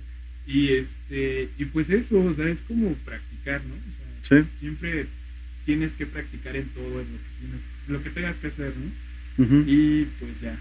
[0.48, 3.74] Y este, y pues eso, o sea, es como practicar, ¿no?
[3.76, 4.48] O sea, Sí.
[4.60, 5.06] siempre
[5.66, 9.46] tienes que practicar en todo en lo que tienes, lo que tengas que hacer, ¿no?
[9.66, 10.56] Y pues ya,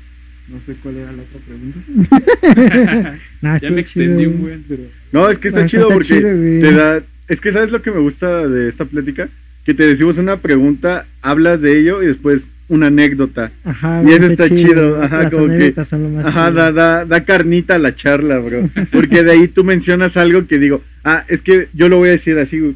[0.49, 3.17] no sé cuál era la otra pregunta.
[3.61, 4.31] Ya me extendí chido.
[4.31, 7.03] un buen, pero No, es que está Ah, chido está porque chido, te da.
[7.29, 9.29] Es que sabes lo que me gusta de esta plática,
[9.69, 13.51] que te decimos una pregunta, hablas de ello y después una anécdota.
[13.65, 16.73] Ajá, Y eso está chido, ajá, Las como que- anécdotas son lo más Ajá, da,
[16.73, 18.67] da, da carnita a la charla, bro.
[18.93, 22.13] Porque de ahí tú mencionas algo que digo, ah, es que yo lo voy a
[22.13, 22.75] decir así.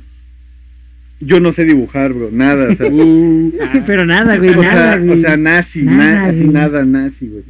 [1.21, 3.53] Yo no sé dibujar, bro, nada, o sea, Uh,
[3.87, 5.19] Pero nada, güey, o, nada, sea, güey.
[5.19, 6.49] o sea, nazi, Nada, na- así güey.
[6.53, 7.43] nada, nazi, güey.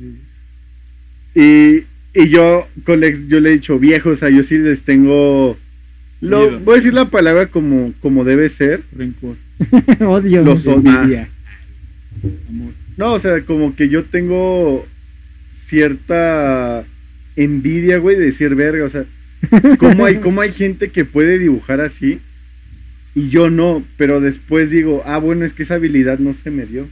[1.34, 1.82] Y,
[2.14, 5.56] y yo, con yo le he dicho, viejo, o sea, yo sí les tengo...
[6.22, 8.80] Lo, voy a decir la palabra como, como debe ser.
[8.96, 9.36] rencor,
[10.00, 10.42] Odio.
[10.42, 11.28] Los envidia,
[12.48, 12.72] amor.
[12.96, 14.86] No, o sea, como que yo tengo
[15.50, 16.84] cierta
[17.34, 19.04] envidia, güey, de decir verga, o sea,
[19.78, 22.20] ¿cómo hay, cómo hay gente que puede dibujar así
[23.14, 23.82] y yo no?
[23.96, 26.86] Pero después digo, ah, bueno, es que esa habilidad no se me dio.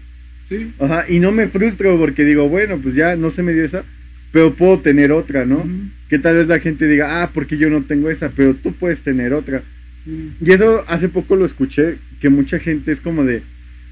[0.48, 3.64] Sí, Ajá, y no me frustro porque digo, bueno, pues ya no se me dio
[3.64, 3.84] esa,
[4.32, 5.68] pero puedo tener otra, ¿no?
[6.08, 9.00] Que tal vez la gente diga, ah, porque yo no tengo esa, pero tú puedes
[9.00, 9.62] tener otra.
[10.04, 13.42] sí, Y eso hace poco lo escuché, que mucha gente es como de,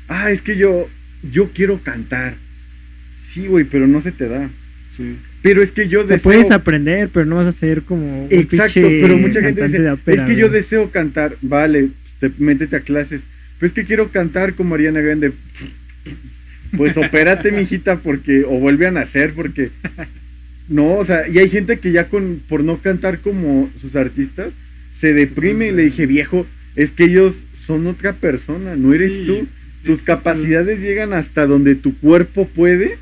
[0.08, 0.88] ah, es que yo,
[1.32, 2.34] yo quiero cantar.
[3.18, 4.48] Sí, güey, pero no se te da.
[4.90, 5.16] sí.
[5.40, 6.32] Pero es que yo Te deseo...
[6.32, 8.24] puedes aprender, pero no vas a ser como.
[8.24, 11.36] un Exacto, pero mucha gente dice, es que yo deseo cantar.
[11.42, 13.22] Vale, pues te, métete a clases.
[13.58, 15.32] Pero es que quiero cantar como Ariana Grande.
[16.76, 18.44] Pues opérate, mijita, porque...
[18.44, 19.70] O vuelve a nacer, porque...
[20.68, 24.52] No, o sea, y hay gente que ya con por no cantar como sus artistas
[24.92, 27.34] se deprime y le dije, viejo, es que ellos
[27.66, 29.46] son otra persona, no eres Sí, tú.
[29.84, 32.98] Tus es- capacidades llegan hasta donde tu cuerpo puede.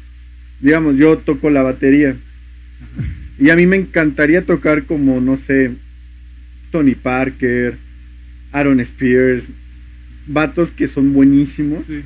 [0.61, 2.15] Digamos, yo toco la batería.
[3.39, 5.71] Y a mí me encantaría tocar como, no sé,
[6.71, 7.75] Tony Parker,
[8.53, 9.49] Aaron Spears,
[10.27, 11.87] vatos que son buenísimos.
[11.87, 12.03] Sí,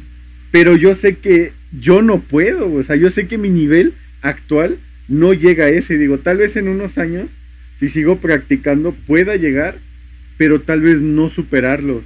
[0.50, 3.92] Pero yo sé que yo no puedo, o sea, yo sé que mi nivel
[4.22, 4.76] actual
[5.10, 5.98] no llega a ese.
[5.98, 7.28] Digo, tal vez en unos años,
[7.78, 9.74] si sigo practicando, pueda llegar,
[10.38, 12.02] pero tal vez no superarlos.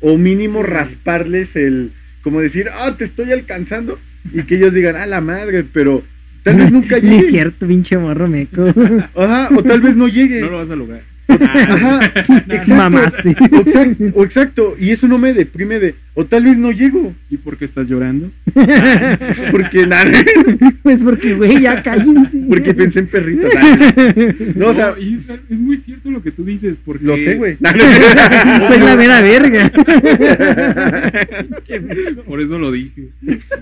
[0.00, 0.70] O mínimo Sí.
[0.70, 1.90] rasparles el,
[2.22, 3.98] como decir, ah, te estoy alcanzando.
[4.32, 6.02] Y que ellos digan, ah, la madre, pero
[6.42, 7.30] tal vez nunca Ni es llegue.
[7.30, 8.72] cierto, pinche morro meco.
[9.14, 10.40] Ajá, o tal vez no llegue.
[10.40, 11.00] no lo vas a lograr.
[11.28, 12.74] Ajá, exacto.
[12.74, 13.36] Mamaste.
[13.50, 17.12] O exacto, o exacto, y eso no me deprime de, o tal vez no llego,
[17.30, 18.30] ¿Y por qué estás llorando?
[19.50, 20.10] porque nada,
[20.82, 22.38] Pues porque, güey, ya cállense.
[22.48, 23.50] porque pensé en perritos.
[23.54, 24.32] nah.
[24.56, 27.04] No, o sea, y es, es muy cierto lo que tú dices, porque...
[27.04, 27.56] lo sé, güey.
[27.56, 29.70] Soy la vera verga.
[32.26, 33.08] Por eso lo dije.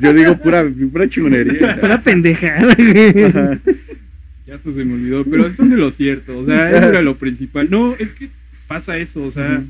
[0.00, 1.78] Yo digo pura, pura chingonería.
[1.80, 3.24] Pura pendejada, güey.
[3.24, 3.58] Ajá.
[4.46, 7.00] Ya hasta se me olvidó, pero esto es de lo cierto, o sea, eso era
[7.02, 7.68] lo principal.
[7.70, 8.28] No, es que
[8.68, 9.62] pasa eso, o sea,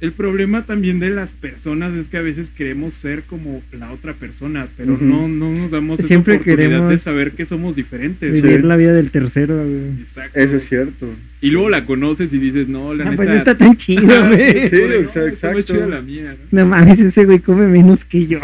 [0.00, 4.14] el problema también de las personas es que a veces queremos ser como la otra
[4.14, 8.32] persona, pero no, no nos damos esa oportunidad de saber que somos diferentes.
[8.32, 10.00] Vivir la vida del tercero, güey.
[10.00, 10.40] Exacto.
[10.40, 11.06] Eso es cierto.
[11.42, 13.16] Y luego la conoces y dices, no, la Ah, neta.
[13.16, 14.70] pues no está tan chido, güey.
[14.70, 15.60] Sí, no, exacto.
[15.60, 16.62] chida la mía, ¿no?
[16.62, 18.40] No mames, ese güey come menos que yo.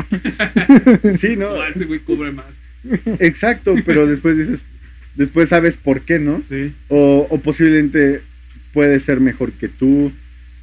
[1.18, 2.58] Sí, no, No, ese güey cobra más.
[3.18, 4.60] exacto, pero después dices,
[5.16, 6.40] después sabes por qué, ¿no?
[6.42, 8.20] Sí, O, o posiblemente
[8.72, 10.12] puede ser mejor que tú,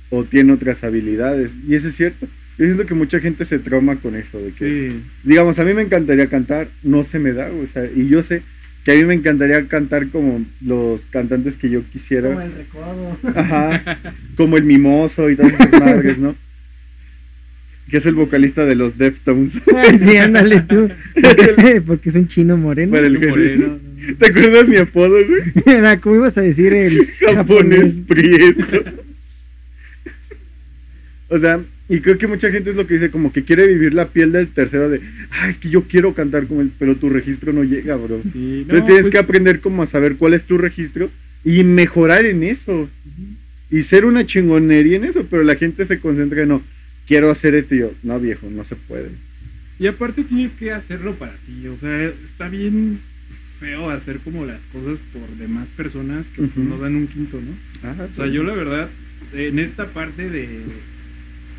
[0.09, 1.51] o tiene otras habilidades.
[1.67, 2.27] Y eso es cierto.
[2.57, 5.01] Yo siento que mucha gente se trauma con eso, de que, sí.
[5.23, 8.43] digamos, a mí me encantaría cantar, no se me da, o sea, y yo sé
[8.85, 12.29] que a mí me encantaría cantar como los cantantes que yo quisiera.
[12.43, 13.17] el recodo.
[13.33, 13.97] Ajá,
[14.35, 16.35] como el mimoso y todas esas madres, ¿no?
[17.89, 19.53] Que es el vocalista de los Deftones.
[19.99, 20.89] Sí, ándale tú.
[21.13, 22.91] Porque, porque es un chino moreno.
[22.91, 23.79] Para el Qué que moreno.
[24.19, 25.41] ¿Te acuerdas mi apodo, güey?
[25.65, 28.83] Era, ¿Cómo ibas a decir el Japonés prieto.
[31.29, 33.95] O sea, y creo que mucha gente es lo que dice, como que quiere vivir
[33.95, 37.09] la piel del tercero de, ah, es que yo quiero cantar como él, pero tu
[37.09, 38.21] registro no llega, bro.
[38.21, 41.09] Sí, Entonces no, tienes pues, que aprender como a saber cuál es tu registro
[41.43, 42.87] y mejorar en eso.
[43.71, 46.61] Y ser una chingonería en eso, pero la gente se concentra en, no,
[47.07, 49.09] quiero hacer esto y yo, no viejo, no se puede.
[49.79, 52.99] Y aparte tienes que hacerlo para ti, o sea, está bien
[53.63, 57.89] feo hacer como las cosas por demás personas que no dan un quinto, ¿no?
[57.89, 58.89] Ajá, O sea, yo la verdad,
[59.33, 60.49] en esta parte de...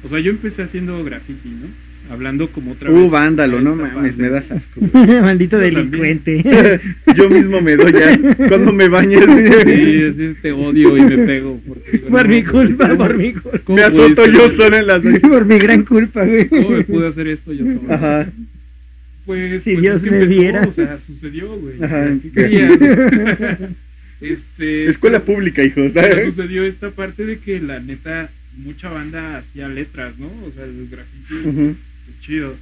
[0.05, 2.13] O sea, yo empecé haciendo graffiti, ¿no?
[2.13, 3.01] Hablando como otra vez.
[3.01, 4.79] Uh, vándalo, no mames, me das asco.
[4.93, 5.91] Maldito Yo también.
[6.25, 6.81] delincuente.
[7.17, 9.21] Yo mismo me doy asco cuando me baño.
[9.65, 11.59] Sí, así te odio y me pego.
[11.67, 13.73] Porque, por no, mi ¿cómo- culpa, por mi culpa.
[13.73, 15.03] Me azoto yo solo en las.
[15.23, 16.47] Por mi gran culpa, güey.
[16.49, 17.81] ¿Cómo me pude hacer esto yo solo?
[17.89, 18.27] Ajá.
[19.27, 20.67] Pues, Si pues Dios es que me empezó, viera.
[20.69, 21.83] o sea, sucedió, güey.
[21.83, 22.09] Ajá.
[22.23, 22.71] ¿Qué querías?
[24.21, 26.25] este, Escuela pública, hijo, pero ¿sabes?
[26.35, 30.31] sucedió esta parte de que la neta, mucha banda hacía letras, ¿no?
[30.47, 31.35] O sea, el graffiti
[31.69, 32.55] es chido.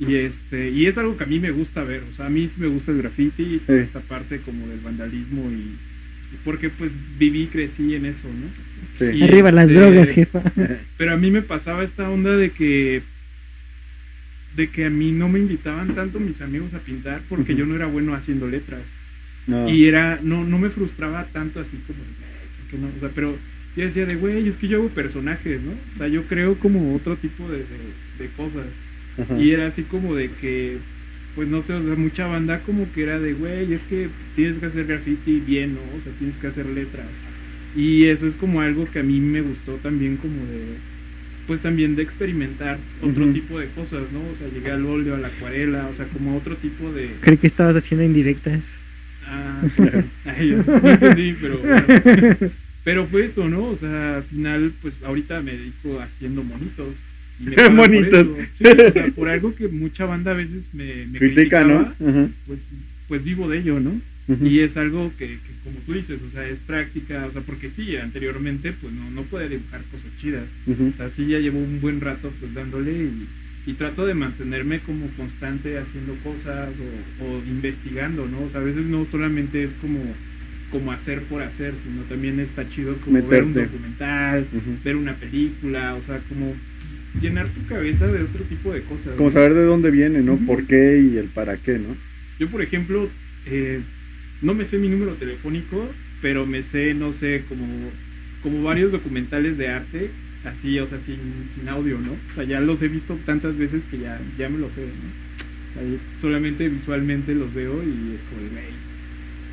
[0.00, 2.02] Y este, y es algo que a mí me gusta ver.
[2.10, 3.72] O sea, a mí sí me gusta el graffiti y Sí.
[3.74, 5.54] esta parte como del vandalismo y,
[6.34, 8.46] y porque pues viví y crecí en eso, ¿no?
[8.98, 9.16] Sí.
[9.18, 10.42] Y Arriba las este, drogas, jefa.
[10.98, 13.02] Pero a mí me pasaba esta onda de que
[14.56, 17.74] de que a mí no me invitaban tanto mis amigos a pintar porque yo no
[17.74, 18.82] era bueno haciendo letras.
[19.46, 19.68] No.
[19.68, 22.88] Y era, no, no me frustraba tanto así como, "Ay, ¿por qué no?
[22.96, 23.34] O sea, pero
[23.76, 25.72] yo decía de, güey, es que yo hago personajes, ¿no?
[25.72, 28.66] O sea, yo creo como otro tipo de, de- de cosas.
[29.40, 30.78] Y era así como de que,
[31.34, 34.58] pues no sé, o sea, mucha banda como que era de, güey, es que tienes
[34.58, 35.80] que hacer graffiti bien, ¿no?
[35.96, 37.06] O sea, tienes que hacer letras.
[37.74, 40.76] Y eso es como algo que a mí me gustó también como de,
[41.46, 44.20] pues también de experimentar otro tipo de cosas, ¿no?
[44.30, 47.10] O sea, llegué al óleo, a la acuarela, o sea, como otro tipo de...
[47.20, 48.72] Creí que estabas haciendo indirectas.
[49.26, 49.62] Ah,
[50.36, 52.36] ay, no entendí, pero bueno.
[52.84, 53.66] Pero fue eso, ¿no?
[53.66, 56.96] O sea, al final, pues ahorita me dedico haciendo monitos.
[57.38, 58.26] Y me por Monitos.
[58.58, 61.78] Sí, o sea, por algo que mucha banda a veces me, me Critica, ¿no?
[61.78, 62.28] criticaba, Ajá.
[62.48, 62.70] pues,
[63.06, 63.92] pues vivo de ello, ¿no?
[64.28, 67.70] Y es algo que, que, como tú dices, o sea, es práctica, o sea, porque
[67.70, 70.44] sí, anteriormente, pues no, no podía dibujar cosas chidas.
[70.66, 70.92] Ujú.
[70.94, 73.26] O sea, sí ya llevo un buen rato pues dándole y,
[73.66, 76.70] y trato de mantenerme como constante haciendo cosas
[77.20, 78.42] o, o investigando, ¿no?
[78.42, 79.98] O sea, a veces no solamente es como,
[80.70, 84.46] como hacer por hacer, sino también está chido como ver un documental,
[84.84, 86.54] ver una película, o sea, como
[87.20, 89.14] llenar tu cabeza de otro tipo de cosas.
[89.16, 89.34] Como ¿no?
[89.34, 90.36] saber de dónde viene, ¿no?
[90.38, 91.94] ¿Por qué y el para qué, no?
[92.38, 93.08] Yo, por ejemplo,
[93.46, 93.80] eh,
[94.42, 95.88] no me sé mi número telefónico,
[96.20, 97.64] pero me sé, no sé, como,
[98.42, 100.10] como varios documentales de arte,
[100.44, 101.18] así, o sea, sin,
[101.54, 102.12] sin audio, ¿no?
[102.12, 104.86] O sea, ya los he visto tantas veces que ya, ya me los sé, ¿no?
[104.88, 105.82] O sea,
[106.20, 108.64] solamente visualmente los veo y es como, güey,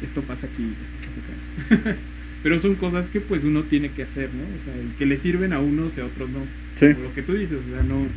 [0.02, 1.96] esto pasa aquí, esto pasa acá.
[2.44, 4.44] pero son cosas que pues uno tiene que hacer, ¿no?
[4.44, 6.40] O sea, el que le sirven a unos y a otros no.
[6.80, 6.86] Sí.
[6.94, 8.08] Como lo que tú dices, o sea, no,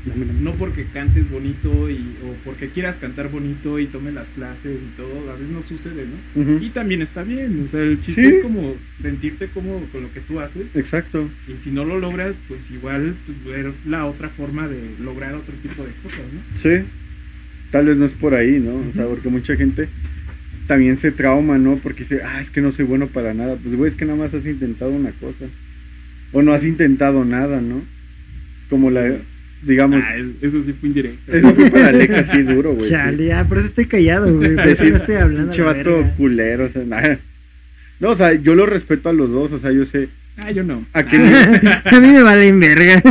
[0.43, 4.97] no porque cantes bonito y, o porque quieras cantar bonito y tomes las clases y
[4.97, 6.05] todo, a veces no sucede,
[6.37, 6.61] ¿no?
[6.65, 8.37] Y también está bien, o sea, el chiste Sí.
[8.37, 11.29] es como sentirte cómodo con lo que tú haces Exacto.
[11.49, 15.55] y si no lo logras, pues igual pues, ver la otra forma de lograr otro
[15.61, 16.59] tipo de cosas, ¿no?
[16.59, 16.87] Sí.
[17.73, 18.77] Tal vez no es por ahí, ¿no?
[18.77, 19.89] O sea, porque mucha gente
[20.67, 21.77] también se trauma, ¿no?
[21.77, 23.57] Porque dice, ah, es que no soy bueno para nada.
[23.57, 25.45] Pues, güey, es que nada más has intentado una cosa.
[26.33, 27.83] O no has intentado nada, ¿no?
[28.71, 29.13] Como la,
[29.65, 31.33] digamos, Ah, es- eso sí fue indirecto.
[31.37, 32.87] eso fue para Alex así duro, güey.
[32.89, 32.91] sí.
[32.95, 34.55] Chale, ya, por eso estoy callado, güey.
[34.57, 35.53] Por eso no estoy hablando.
[35.53, 36.15] Pinche la vato verga.
[36.17, 37.19] culero, o sea, nada.
[38.01, 40.09] No, o sea, yo lo respeto a los dos, o sea, yo sé.
[40.39, 40.83] Ah, yo no.
[40.95, 41.17] ¿A qué
[41.65, 43.03] Ah, A mí me valen verga.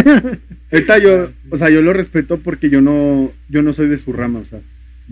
[0.72, 4.12] Ahorita yo, o sea, yo lo respeto porque yo no, yo no soy de su
[4.14, 4.60] rama, o sea,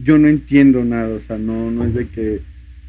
[0.03, 2.39] yo no entiendo nada, o sea, no, no es de que,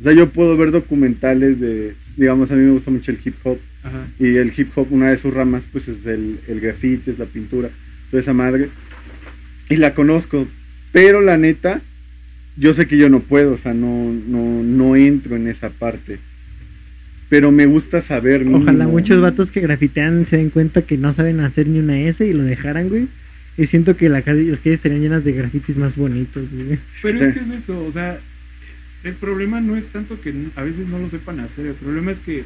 [0.00, 3.34] o sea, yo puedo ver documentales de, digamos, a mí me gusta mucho el hip
[3.44, 4.06] hop Ajá.
[4.18, 7.26] y el hip hop, una de sus ramas, pues es el, el graffiti, es la
[7.26, 7.68] pintura,
[8.10, 8.68] toda esa madre,
[9.68, 10.46] y la conozco,
[10.92, 11.80] pero la neta,
[12.56, 16.18] yo sé que yo no puedo, o sea, no, no, no entro en esa parte,
[17.28, 18.90] pero me gusta saber, Ojalá mínimo.
[18.90, 22.32] muchos vatos que grafitean se den cuenta que no saben hacer ni una S y
[22.32, 23.06] lo dejaran, güey.
[23.60, 26.78] Y siento que la calle, las calles estarían llenas de grafitis más bonitos, güey.
[27.02, 28.18] Pero es que es eso, o sea,
[29.04, 32.20] el problema no es tanto que a veces no lo sepan hacer, el problema es
[32.20, 32.42] que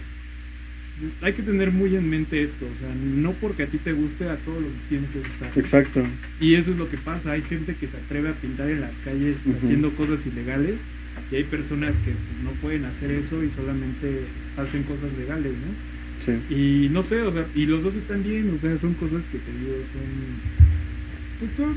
[1.23, 4.29] hay que tener muy en mente esto, o sea, no porque a ti te guste,
[4.29, 5.53] a todos los tiene que gustar.
[5.55, 6.03] Exacto,
[6.41, 8.93] Y eso es lo que pasa, hay gente que se atreve a pintar en las
[9.05, 10.81] calles haciendo cosas ilegales
[11.31, 12.11] y hay personas que
[12.43, 14.19] no pueden hacer eso y solamente
[14.57, 15.95] hacen cosas legales, ¿no?
[16.25, 16.55] sí.
[16.55, 19.39] Y no sé, o sea, y los dos están bien, o sea, son cosas que
[19.39, 20.74] te digo, son...
[21.41, 21.77] Pues son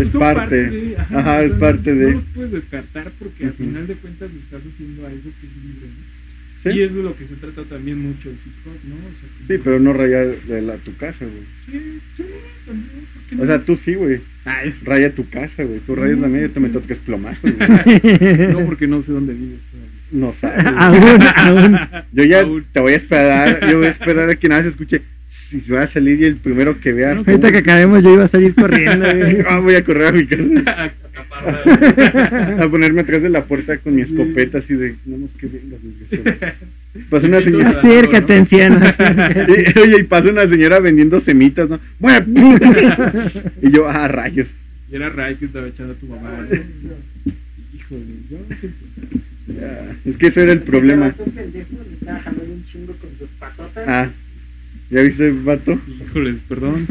[0.00, 2.06] Es son parte, de- ajá, es sea, parte no, de...
[2.06, 5.86] No los puedes descartar porque al final de cuentas estás haciendo algo que es libre,
[5.88, 6.14] ¿no?
[6.62, 6.70] Sí.
[6.70, 8.94] Y eso es lo que se trata también mucho el hip hop, ¿no?
[8.94, 11.42] O sea, Sí, pero no rayar de la, tu casa, güey.
[11.66, 12.24] Sí, sí,
[12.64, 13.46] también, ¿por qué O no?
[13.46, 14.20] sea, tú sí, güey.
[14.46, 15.80] Ah, es- Raya tu casa, güey.
[15.80, 18.48] Tú rayas la mía y yo te meto que es plomazo, güey.
[18.52, 19.90] No, porque no sé dónde vives todavía.
[20.12, 20.64] No sabes.
[20.76, 21.78] aún, aún.
[22.12, 22.64] Yo ya Aún.
[22.72, 23.70] te voy a esperar.
[23.70, 25.02] Yo voy a esperar a que nada se escuche.
[25.34, 27.14] Si se va a salir y el primero que vea.
[27.14, 29.04] No, Ahorita que acabemos yo iba a salir corriendo.
[29.48, 30.92] Ah, voy a correr a mi casa.
[32.64, 35.80] A ponerme atrás de la puerta con mi escopeta así de, no más que vengas,
[35.82, 36.54] desgraciado.
[37.10, 37.70] Pasa una señora.
[37.70, 38.76] Acércate, anciano.
[38.86, 39.72] acércate.
[39.74, 41.80] Y, oye, y pasa una señora vendiendo semitas, ¿no?
[41.98, 42.24] Bueno,
[43.60, 44.50] y yo, ah, rayos.
[44.90, 46.30] Y era Ray que estaba echando a tu mamá.
[46.30, 46.46] ¿no?
[47.74, 48.68] Híjole, yo no sé.
[49.46, 51.12] pues, Ya, Es que ese era el problema.
[53.86, 54.08] Ah,
[54.94, 55.78] ¿ya viste, vato?
[56.00, 56.86] Híjoles, perdón.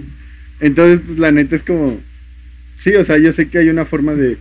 [0.60, 2.00] Entonces, pues la neta es como.
[2.76, 4.36] Sí, o sea, yo sé que hay una forma de,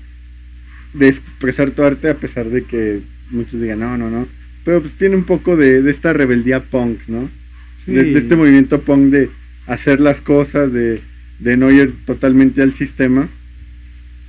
[0.95, 4.27] de expresar tu arte a pesar de que muchos digan, no, no, no.
[4.65, 7.29] Pero pues tiene un poco de, de esta rebeldía punk, ¿no?
[7.85, 9.29] De, de este movimiento punk de
[9.67, 10.99] hacer las cosas, de,
[11.39, 13.27] de no ir totalmente al sistema.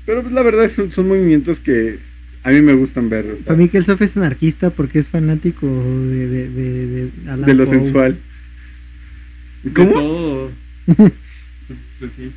[0.05, 1.99] Pero pues la verdad son, son movimientos que
[2.43, 3.25] a mí me gustan ver.
[3.25, 7.11] o sea, Para mí que el Sof es anarquista porque es fanático de, de, de,
[7.47, 8.15] de, lo Poe.
[9.65, 9.93] De ¿Cómo?
[9.93, 10.51] todo.
[10.87, 11.13] Pues,
[11.99, 12.31] pues sí.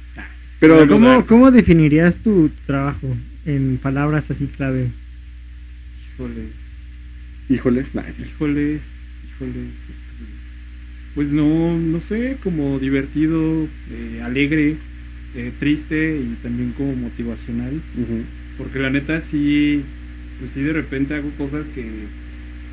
[0.59, 3.07] Pero, Sí, ¿Cómo, ¿Cómo definirías tu trabajo
[3.45, 4.87] en palabras así clave?
[6.13, 6.49] Híjoles.
[7.49, 9.91] Híjoles, nah, Híjoles, híjoles.
[11.15, 13.39] Pues no, no sé, como divertido,
[13.91, 14.75] eh, alegre,
[15.35, 17.79] eh, triste y también como motivacional.
[18.57, 19.83] Porque la neta sí,
[20.39, 21.85] pues sí de repente hago cosas que,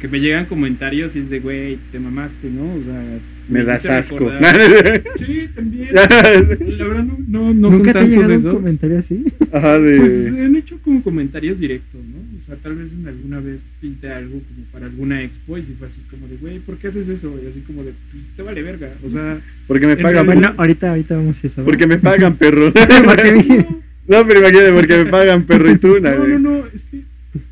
[0.05, 2.75] que me llegan comentarios y es de, güey, te mamaste, ¿no?
[2.75, 3.03] O sea,
[3.49, 4.31] me das hiciste asco.
[5.19, 5.89] Sí, también.
[5.95, 8.55] La verdad no, no, no son ¿Nunca te tantos llegado un esos.
[8.55, 9.25] comentario así?
[9.51, 9.97] Ajá, de...
[9.97, 12.19] Pues han hecho como comentarios directos, ¿no?
[12.39, 15.75] O sea, tal vez en alguna vez pinté algo como para alguna expo y sí
[15.79, 17.35] fue así como de, güey, ¿por qué haces eso?
[17.43, 18.93] Y así como de, pues te vale verga.
[19.07, 20.27] O sea, porque me pagan.
[20.27, 21.65] realidad- Bueno, ahorita, ahorita vamos a eso.
[21.65, 22.71] Porque me pagan, perro.
[22.75, 23.67] Me
[24.07, 26.19] No, pero imagínate, porque me pagan, perro, y tú, no, nada.
[26.29, 27.01] no, no, es que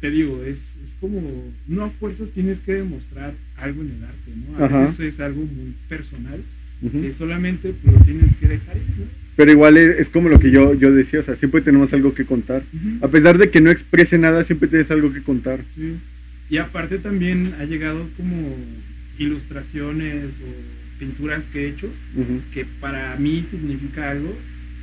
[0.02, 0.71] te digo, es
[1.02, 1.20] como,
[1.66, 4.56] no a fuerzas tienes que demostrar algo en el arte, ¿no?
[4.58, 4.80] A Ajá.
[4.82, 6.40] veces eso es algo muy personal
[6.80, 7.02] Ujú.
[7.02, 9.04] que solamente lo tienes que dejar ir, ¿no?
[9.34, 12.14] Pero igual es, es como lo que yo, yo decía, o sea, siempre tenemos algo
[12.14, 12.62] que contar.
[13.00, 15.58] A pesar de que no exprese nada, siempre tienes algo que contar.
[15.74, 15.96] Sí.
[16.50, 18.36] Y aparte también ha llegado como
[19.18, 21.88] ilustraciones o pinturas que he hecho
[22.54, 24.32] que para mí significa algo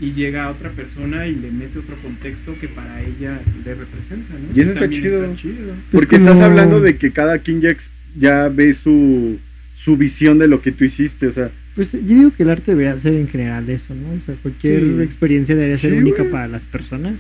[0.02, 4.34] y llega a otra persona y le mete otro contexto que para ella le representa,
[4.34, 4.56] ¿no?
[4.58, 5.24] Y eso está chido.
[5.24, 5.74] está chido.
[5.92, 9.38] Porque como- estás hablando de que cada quien ya, ex- ya ve su,
[9.76, 12.72] su visión de lo que tú hiciste, o sea, Pues yo digo que el arte
[12.72, 14.10] debería ser en general eso, ¿no?
[14.12, 15.02] O sea, cualquier Sí.
[15.02, 16.32] experiencia debería ser Sí, única güey.
[16.32, 17.14] para las personas.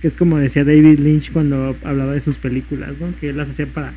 [0.00, 3.12] Que es como decía David Lynch cuando hablaba de sus películas, ¿no?
[3.20, 3.92] Que él las hacía para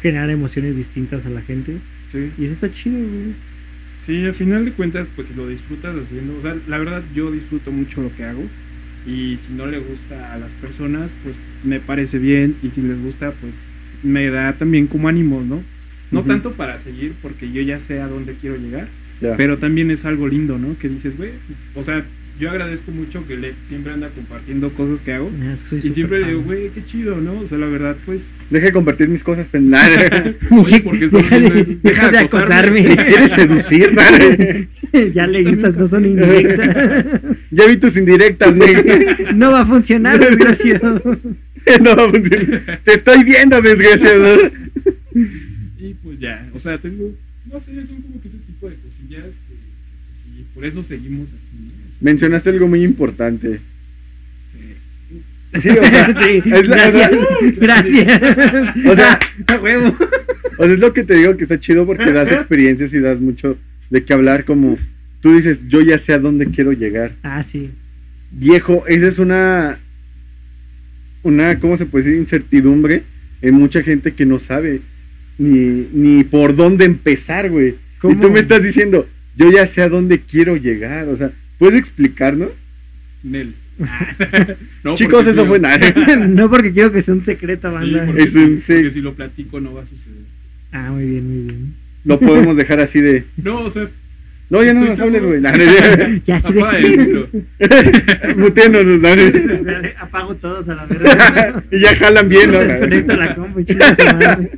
[0.00, 1.76] generar emociones distintas a la gente.
[2.12, 2.30] Sí.
[2.38, 3.34] Y eso está chido, güey.
[4.08, 7.30] Sí, al final de cuentas, pues si lo disfrutas haciendo, o sea, la verdad yo
[7.30, 8.42] disfruto mucho lo que hago
[9.06, 12.98] y si no le gusta a las personas, pues me parece bien y si les
[13.02, 13.60] gusta, pues
[14.02, 15.62] me da también como ánimo, ¿no?
[16.10, 18.88] No tanto para seguir porque yo ya sé a dónde quiero llegar,
[19.36, 20.74] pero también es algo lindo, ¿no?
[20.78, 21.32] Que dices, güey,
[21.74, 22.02] o sea,
[22.38, 25.92] yo agradezco mucho que Led siempre anda compartiendo cosas que hago es que soy y
[25.94, 26.30] siempre le fan.
[26.34, 27.40] digo, güey, qué chido, ¿no?
[27.40, 28.36] O sea, la verdad, pues...
[28.50, 30.36] Deja de compartir mis cosas, penales.
[30.50, 32.80] Oye, ¿por qué estás deja, de, haciendo- deja de acosarme?
[32.80, 33.04] acosarme.
[33.06, 33.90] ¿Quieres seducir?
[35.14, 37.20] ya leí estas no son indirectas.
[37.50, 38.94] ya vi tus indirectas, negro.
[39.34, 41.02] no va a funcionar, desgraciado.
[41.80, 42.80] no va a funcionar.
[42.84, 44.38] Te estoy viendo, desgraciado.
[45.80, 47.10] Y pues ya, o sea, tengo,
[47.52, 51.28] no sé, son como que ese tipo de cosillas que, que sí, por eso seguimos
[51.28, 51.77] aquí, ¿no?
[52.00, 53.58] Mencionaste algo muy importante.
[54.52, 54.74] sí.
[55.56, 57.10] O sea, Sí, es la- gracias,
[57.56, 58.22] gracias.
[58.86, 59.18] O sea,
[59.62, 59.96] huevo.
[60.58, 63.20] O sea, es lo que te digo que está chido porque das experiencias y das
[63.20, 63.56] mucho
[63.90, 64.44] de qué hablar.
[64.44, 64.78] Como
[65.22, 67.12] tú dices, yo ya sé a dónde quiero llegar.
[67.22, 67.70] Ah, sí.
[68.32, 69.78] Viejo, esa es una.
[71.22, 72.20] Una, ¿cómo se puede decir?
[72.20, 73.02] Incertidumbre
[73.42, 74.80] en mucha gente que no sabe
[75.38, 77.74] ni, ni por dónde empezar, güey.
[78.04, 81.08] Y tú me estás diciendo, yo ya sé a dónde quiero llegar.
[81.08, 82.50] O sea, ¿puedes explicarnos?
[83.22, 83.52] Nel.
[84.84, 85.78] No, Chicos, eso quiero- fue nada.
[86.28, 88.06] no porque quiero que sea un secreto, Sí, banda.
[88.06, 88.72] porque, Es un sí.
[88.74, 90.18] porque si lo platico no va a suceder.
[90.72, 91.74] Ah, muy bien, muy bien.
[92.04, 93.24] Lo podemos dejar así de.
[93.42, 93.88] No, o sea,
[94.50, 95.40] No, ya no nos hables, güey.
[96.26, 96.66] Ya se no.
[100.00, 101.62] Apago todos a la verdad.
[101.70, 102.60] y ya jalan bien, ¿no?
[102.60, 104.50] Desconecto la compu, madre.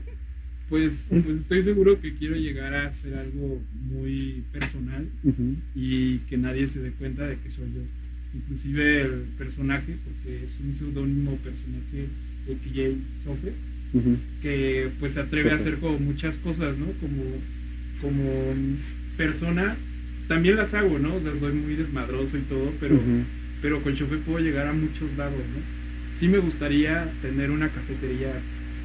[0.70, 3.60] Pues, pues estoy seguro que quiero llegar a hacer algo
[3.90, 5.04] muy personal
[5.74, 7.80] y que nadie se dé cuenta de que soy yo.
[8.36, 12.06] Inclusive el personaje, porque es un seudónimo personaje
[12.46, 13.52] de PJ Sofe,
[13.94, 14.16] Ujú.
[14.42, 16.86] que pues se atreve a hacer como muchas cosas, ¿no?
[17.00, 17.24] Como,
[18.00, 18.54] como
[19.16, 19.76] persona,
[20.28, 21.16] también las hago, ¿no?
[21.16, 22.96] O sea, soy muy desmadroso y todo, pero,
[23.60, 26.16] pero con Chofe puedo llegar a muchos lados, ¿no?
[26.16, 28.32] Sí me gustaría tener una cafetería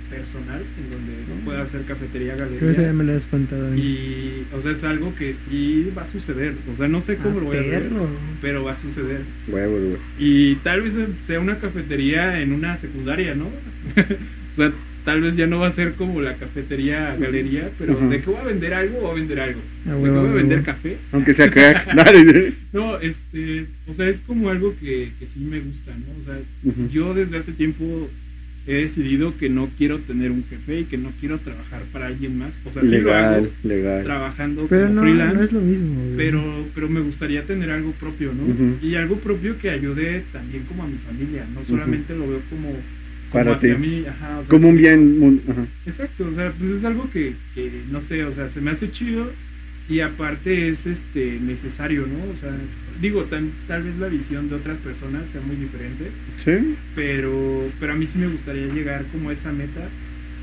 [0.10, 1.14] personal en donde
[1.46, 2.94] pueda hacer cafetería Creo que eso ya galería.
[2.94, 3.68] me lo has contado.
[3.68, 3.82] a mí.
[3.82, 6.54] Y, o sea, es algo que sí va a suceder.
[6.74, 7.84] O sea, no sé cómo Ah, lo voy a hacer,
[8.42, 9.22] pero va a suceder.
[9.48, 9.98] Huevos, güey.
[10.20, 10.94] Y tal vez
[11.24, 13.46] sea una cafetería en una secundaria, ¿no?
[14.54, 14.72] o sea,
[15.04, 17.96] tal vez ya no va a ser como la cafetería galería, pero.
[18.10, 19.02] ¿de qué voy a vender algo?
[19.02, 19.62] Voy a vender algo.
[19.88, 20.66] Ah, ¿De qué huevo, voy a vender huevo.
[20.66, 20.98] café?
[21.12, 21.88] Aunque sea crack.
[22.74, 26.22] No, este, o sea, es como algo que, que sí me gusta, ¿no?
[26.22, 26.38] O sea,
[26.92, 27.86] yo desde hace tiempo
[28.68, 32.38] he decidido que no quiero tener un jefe y que no quiero trabajar para alguien
[32.40, 32.60] más.
[32.66, 34.04] O sea, sí lo hago Legal, legal.
[34.04, 35.36] trabajando Pero como no, freelance.
[35.38, 36.02] no es lo mismo.
[36.18, 36.44] pero,
[36.74, 38.44] pero me gustaría tener algo propio, ¿no?
[38.88, 42.70] Y algo propio que ayude también como a mi familia, no solamente lo veo como,
[42.70, 42.80] como
[43.32, 43.82] Para hacia ti.
[43.82, 45.42] mí, ajá, o sea, Como un bien.
[45.48, 45.66] Ajá.
[45.86, 48.92] Exacto, o sea, pues es algo que, que, no sé, o sea, se me hace
[48.92, 49.30] chido
[49.88, 52.32] y aparte es este necesario, ¿no?
[52.32, 52.52] O sea,
[53.02, 56.06] digo, tan, tal vez la visión de otras personas sea muy diferente,
[56.44, 56.76] Sí.
[56.96, 59.82] pero, pero a mí sí me gustaría llegar como a esa meta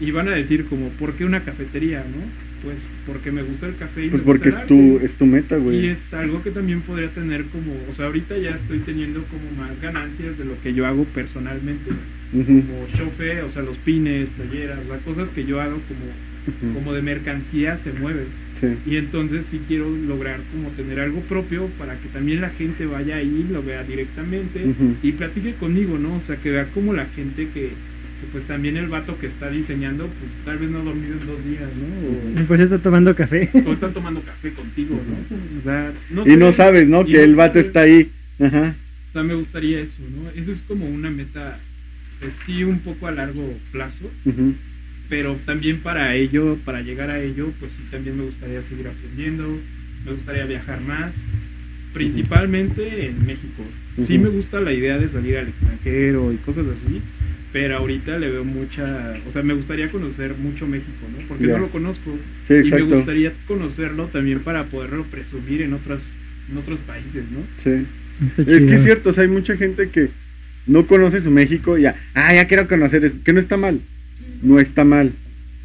[0.01, 2.23] y van a decir como, ¿por qué una cafetería, no?
[2.63, 5.27] Pues porque me gusta el café y Pues me porque gusta es tu, es tu
[5.27, 5.87] meta, Y güey.
[5.89, 9.81] es algo que también podría tener como, o sea, ahorita ya estoy teniendo como más
[9.81, 11.91] ganancias de lo que yo hago personalmente,
[12.33, 16.93] como chofe, o sea, los pines, playeras, o sea, cosas que yo hago como, como
[16.93, 18.27] de mercancía se mueven.
[18.63, 18.69] Sí.
[18.87, 23.17] Y entonces sí quiero lograr como tener algo propio para que también la gente vaya
[23.17, 24.61] ahí, lo vea directamente
[25.03, 26.15] y platique conmigo, ¿no?
[26.15, 29.51] O sea, que vea como la gente que, que, pues también el vato que está
[29.51, 32.47] diseñando, pues tal vez no ha dormido en dos días, ¿no?
[32.47, 33.51] Pues está tomando café.
[33.67, 35.59] O, están tomando café contigo, ¿no?
[35.59, 37.05] O sea, no Y no sé, sabes, ¿no?
[37.05, 37.67] Que no el vato sabes.
[37.67, 38.09] está ahí.
[38.39, 38.75] Ajá.
[39.09, 40.41] O sea, me gustaría eso, ¿no?
[40.41, 41.59] Eso es como una meta,
[42.21, 43.43] pues sí, un poco a largo
[43.73, 44.55] plazo, Ujú.
[45.13, 49.47] Pero también para ello, para llegar a ello, pues sí, también me gustaría seguir aprendiendo,
[50.07, 51.25] me gustaría viajar más,
[51.93, 53.63] principalmente en México.
[54.01, 54.23] Sí Ujú.
[54.23, 57.03] me gusta la idea de salir al extranjero y cosas así,
[57.53, 61.29] pero ahorita le veo mucha, o sea, me gustaría conocer mucho México, ¿no?
[61.29, 62.11] Porque no lo conozco
[62.49, 66.11] Sí, y me gustaría conocerlo también para poderlo presumir en otras
[66.51, 67.41] en otros países, ¿no?
[67.63, 67.85] Sí.
[68.39, 70.09] Es que es cierto, o sea, hay mucha gente que
[70.67, 73.79] no conoce su México y ya, ah, ya quiero conocer, eso", que no está mal,
[74.43, 75.13] no está mal,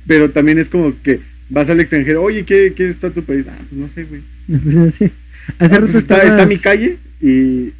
[0.07, 1.19] pero también es como que
[1.49, 3.45] vas al extranjero, oye, ¿qué, qué está tu país?
[3.49, 4.21] Ah, pues no sé, güey.
[4.63, 5.11] Pues, sí.
[5.59, 7.73] Hace "Ah, rato pues está, está mi calle y, y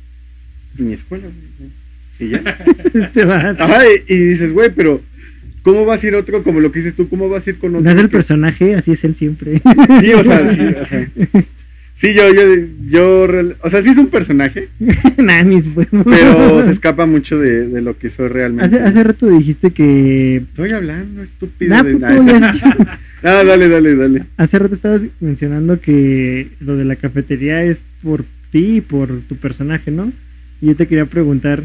[0.79, 1.69] mi escuela, güey.
[2.19, 2.41] Y ya.
[2.93, 3.23] Este.
[3.23, 5.01] Ajá, y, y dices, güey, pero
[5.63, 7.71] ¿cómo vas a ir otro, como lo que dices tú, cómo vas a ir con
[7.75, 7.81] otro?
[7.83, 9.61] No es el personaje, así es él siempre.
[10.01, 11.07] Sí, o sea, sí, o sea.
[11.99, 12.41] Sí, yo, yo,
[12.91, 13.27] yo,
[13.63, 14.69] o sea, sí es un personaje,
[15.17, 16.05] nah, mis huevos.
[16.05, 18.65] pero se escapa mucho de, de lo que soy realmente.
[18.65, 20.35] Hace, hace rato dijiste que.
[20.37, 21.73] Estoy hablando, estúpido.
[21.75, 22.61] Nah, de- puto, Ay, ya es-
[23.23, 24.23] Ah, dale, dale, dale.
[24.37, 29.35] Hace rato estabas mencionando que lo de la cafetería es por ti y por tu
[29.35, 30.11] personaje, ¿no?
[30.61, 31.63] Y yo te quería preguntar,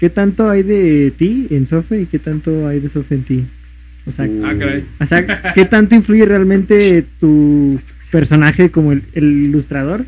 [0.00, 3.44] ¿qué tanto hay de ti en Sofe y qué tanto hay de Sofe en ti?
[4.06, 4.82] O sea, Uh.
[5.00, 7.78] O sea, ¿qué tanto influye realmente tu
[8.14, 10.04] personaje como el, el ilustrador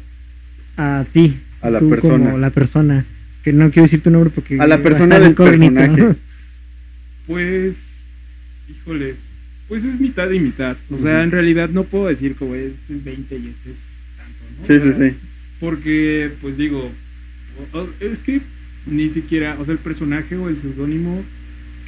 [0.77, 1.35] a ti?
[1.61, 2.25] A la tú persona.
[2.27, 3.05] Como la persona.
[3.43, 4.61] Que no quiero decir tu nombre porque...
[4.61, 6.03] A la persona del personaje.
[6.03, 6.17] ¿no?
[7.27, 8.05] Pues,
[8.71, 9.17] híjoles,
[9.67, 10.77] pues es mitad y mitad.
[10.91, 14.45] O sea, en realidad no puedo decir como este es 20 y este es tanto,
[14.61, 14.67] ¿no?
[14.69, 15.17] Sí, O sí, sea, sí.
[15.59, 16.89] Porque, pues digo,
[17.99, 18.41] es que
[18.87, 21.21] ni siquiera, o sea, el personaje o el seudónimo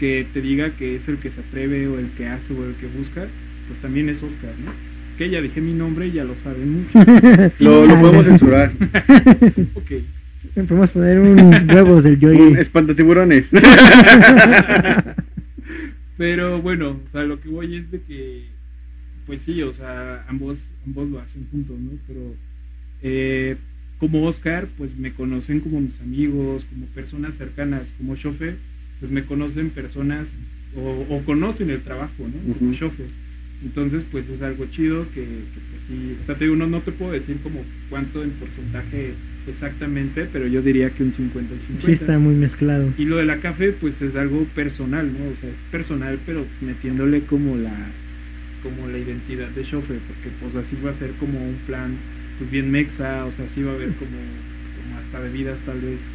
[0.00, 2.74] que te diga que es el que se atreve o el que hace o el
[2.74, 3.24] que busca,
[3.68, 4.72] pues también es Oscar, ¿no?
[5.26, 6.98] Ya dije mi nombre y ya lo saben mucho.
[7.58, 8.70] Lo, podemos censurar.
[9.74, 9.92] ok.
[10.54, 12.54] Podemos poner un huevos del Un Joy.
[12.60, 13.50] espantatiburones.
[16.16, 18.42] Pero bueno, o sea, lo que voy es de que,
[19.26, 21.90] pues sí, o sea, ambos, ambos lo hacen juntos, ¿no?
[22.08, 22.20] Pero
[23.02, 23.56] eh,
[23.98, 28.54] como Oscar, pues me conocen como mis amigos, como personas cercanas, como Shofe,
[29.00, 30.34] pues me conocen personas
[30.76, 32.54] o, o conocen el trabajo, ¿no?
[32.54, 32.72] Como.
[32.72, 33.04] Shofe.
[33.64, 36.80] Entonces, pues es algo chido que, que, pues sí, o sea, te digo, no, no
[36.80, 39.14] te puedo decir como cuánto en porcentaje
[39.48, 41.86] exactamente, pero yo diría que un 50 y 50.
[41.86, 42.88] Sí, está muy mezclado.
[42.96, 45.30] Y lo de la café, pues es algo personal, ¿no?
[45.32, 47.74] O sea, es personal, pero metiéndole como la
[48.62, 51.92] como la identidad de Shofe, porque pues así va a ser como un plan,
[52.38, 56.08] pues bien mexa, o sea, así va a haber como, como hasta bebidas tal vez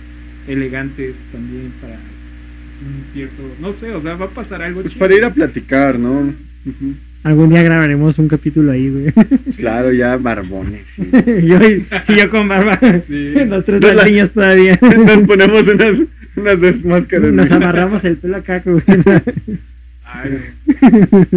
[0.48, 5.00] elegantes también para un cierto, no sé, o sea, va a pasar algo Pues chido.
[5.00, 6.20] para ir a platicar, ¿no?
[6.66, 6.96] Ujú.
[7.24, 9.14] Algún día grabaremos un capítulo ahí, güey.
[9.58, 10.86] Claro, ya barbones.
[10.88, 11.10] sí.
[11.44, 11.60] yo,
[12.04, 12.78] sí, yo con barba.
[13.00, 13.34] Sí.
[13.48, 14.78] Los tres Nos la- niños todavía.
[14.82, 15.98] Nos ponemos unas,
[16.36, 17.32] unas dos máscaras.
[17.34, 17.62] Nos güey.
[17.64, 18.82] amarramos el pelo acá, güey.
[20.06, 20.38] Ay,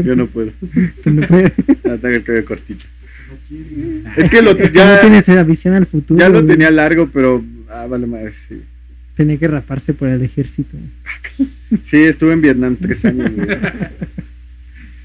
[0.05, 0.51] Yo no puedo.
[1.05, 2.85] No Ya tengo el cabello cortito.
[3.51, 4.11] no.
[4.25, 6.19] Es que lo, Es que no ya, tienes esa visión al futuro.
[6.21, 6.47] ya lo güey.
[6.57, 7.43] tenía largo, pero.
[7.71, 8.33] Ah, vale, madre.
[8.33, 8.61] Sí.
[9.17, 10.77] Tenía que raparse por el ejército.
[11.85, 13.31] sí, estuve en Vietnam tres años.
[13.35, 13.49] güey.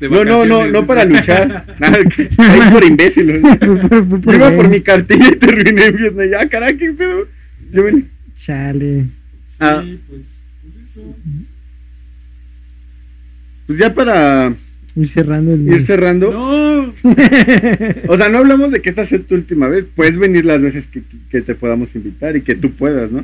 [0.09, 1.65] No, no, no, no para luchar.
[1.79, 3.41] Nada, que- Ahí por imbécil.
[4.25, 6.27] Yo iba por mi cartilla y terminé en Vietnam.
[6.29, 7.27] Ya, caray, qué pedo.
[7.71, 9.05] Yo ven- Chale.
[9.47, 9.83] Sí, Ah.
[10.09, 11.15] pues, pues eso.
[13.67, 14.53] Pues ya para
[14.95, 16.31] Ir cerrando el ir cerrando.
[16.31, 16.93] No,
[18.07, 19.85] O sea, no hablamos de que esta sea tu última vez.
[19.95, 23.23] Puedes venir las veces que, que te podamos invitar y que tú puedas, ¿no?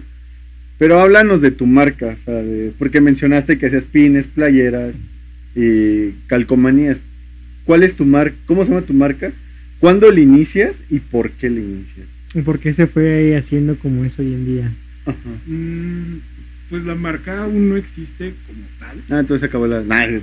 [0.77, 4.93] Pero háblanos de tu marca, o sea, de- porque mencionaste que hacías pines, playeras
[5.57, 6.99] y calcomanías.
[7.65, 8.35] ¿Cuál es tu marca?
[8.45, 9.31] ¿Cómo se llama tu marca?
[9.79, 12.07] ¿Cuándo le inicias y por qué le inicias?
[12.35, 14.71] ¿Y ¿Por qué se fue ahí haciendo como es hoy en día?
[15.05, 15.17] Ajá.
[15.47, 16.19] Mm,
[16.69, 18.97] pues la marca aún no existe como tal.
[19.09, 19.81] Ah, entonces acabó la.
[19.83, 20.21] Nah, es-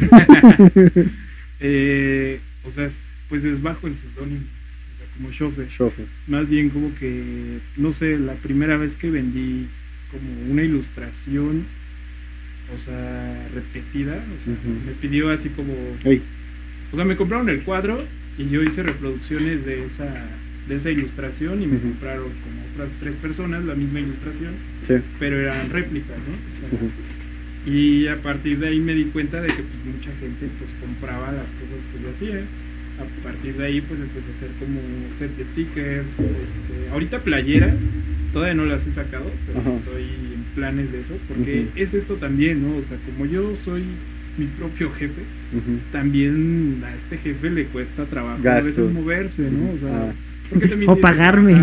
[1.61, 5.31] Eh, o sea, es- pues es bajo el seudónimo, o sea, como.
[5.31, 6.07] Chauffeur.
[6.29, 7.23] Más bien como que,
[7.77, 9.67] no sé, la primera vez que vendí
[10.11, 11.65] como una ilustración,
[12.73, 14.55] o sea, repetida, o sea,
[14.87, 15.73] me pidió así como,
[16.93, 17.99] o sea, me compraron el cuadro
[18.39, 20.07] y yo hice reproducciones de esa,
[20.69, 24.53] de esa ilustración y me compraron como otras tres personas la misma ilustración,
[24.89, 24.95] sí.
[25.19, 26.35] pero eran réplicas, ¿no?
[26.35, 27.71] O sea, Ujú.
[27.71, 31.33] y a partir de ahí me di cuenta de que pues mucha gente pues compraba
[31.33, 32.41] las cosas que yo hacía.
[32.95, 34.79] A partir de ahí pues empecé a hacer como
[35.19, 37.75] set de stickers, este, ahorita playeras,
[38.33, 40.07] todavía no las he sacado, pero estoy
[40.55, 42.77] planes de eso, porque es esto también, ¿no?
[42.77, 43.83] O sea, como yo soy
[44.39, 45.23] mi propio jefe,
[45.93, 49.71] también a este jefe le cuesta trabajo a veces moverse, ¿no?
[49.73, 50.13] O sea, Ah.
[50.87, 51.55] O pagarme.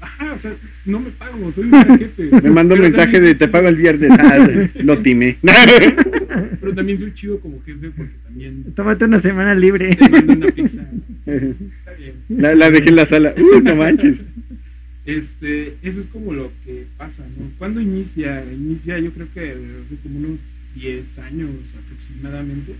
[0.00, 0.52] Ajá, o sea,
[0.86, 2.30] no me pago, soy un gran jefe.
[2.42, 4.10] Me mando un mensaje también- de te pago el viernes.
[4.18, 4.48] Ah,
[4.82, 5.36] lo timé.
[6.60, 9.94] Pero también soy chido como jefe porque también Tómate una semana libre.
[9.94, 10.80] te mando una pizza.
[11.26, 12.14] Está bien.
[12.30, 13.34] La, la dejé en la sala.
[13.36, 14.22] Uh, no manches.
[15.06, 17.46] Este, eso es como lo que pasa, ¿no?
[17.58, 18.42] ¿Cuándo inicia?
[18.52, 20.38] Inicia yo creo que hace como unos
[20.76, 21.50] 10 años
[21.84, 22.72] aproximadamente.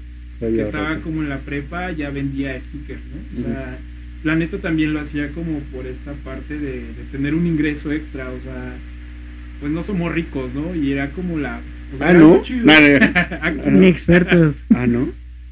[0.56, 3.38] Que estaba como en la prepa, ya vendía stickers, ¿no?
[3.38, 3.78] O sea,
[4.24, 8.30] la neta también lo hacía como por esta parte de, de tener un ingreso extra,
[8.30, 8.74] o sea,
[9.60, 10.74] pues no somos ricos, ¿no?
[10.74, 11.60] Y era como la...
[11.94, 12.42] O sea, Ah, ¿no?
[13.70, 14.56] Ni expertos.
[14.74, 15.08] Ah, ¿no?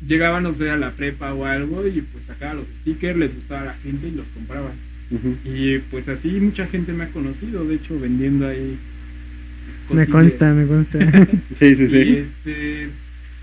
[0.08, 3.60] Llegaban, no sé, a la prepa o algo y pues sacaba los stickers, les gustaba
[3.60, 4.72] a la gente y los compraban.
[5.44, 8.76] Y pues así mucha gente me ha conocido, de hecho, vendiendo ahí.
[9.90, 10.98] Me consta, me consta.
[11.58, 12.16] Sí, sí, Y sí.
[12.16, 12.88] este.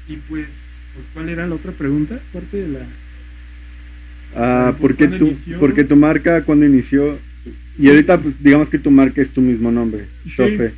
[0.07, 2.19] Y pues, pues, ¿cuál era la otra pregunta?
[2.29, 2.79] Aparte de la.
[4.35, 5.59] Ah, ¿por qué, ¿Cuándo tu, inició?
[5.59, 7.17] ¿por qué tu marca cuando inició?
[7.77, 10.29] Y ahorita, pues, digamos que tu marca es tu mismo nombre, Sí.
[10.31, 10.71] Shofe.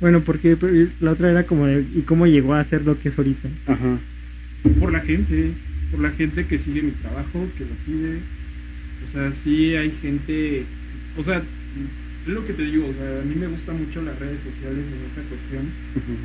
[0.00, 0.56] Bueno, porque
[1.00, 3.48] la otra era como de, y cómo llegó a ser lo que es ahorita.
[3.66, 3.98] Ajá.
[4.80, 5.52] Por la gente,
[5.90, 8.18] por la gente que sigue mi trabajo, que lo pide.
[9.08, 10.64] O sea, sí hay gente.
[11.16, 14.18] O sea, es lo que te digo, o sea, a mí me gustan mucho las
[14.18, 15.62] redes sociales en esta cuestión.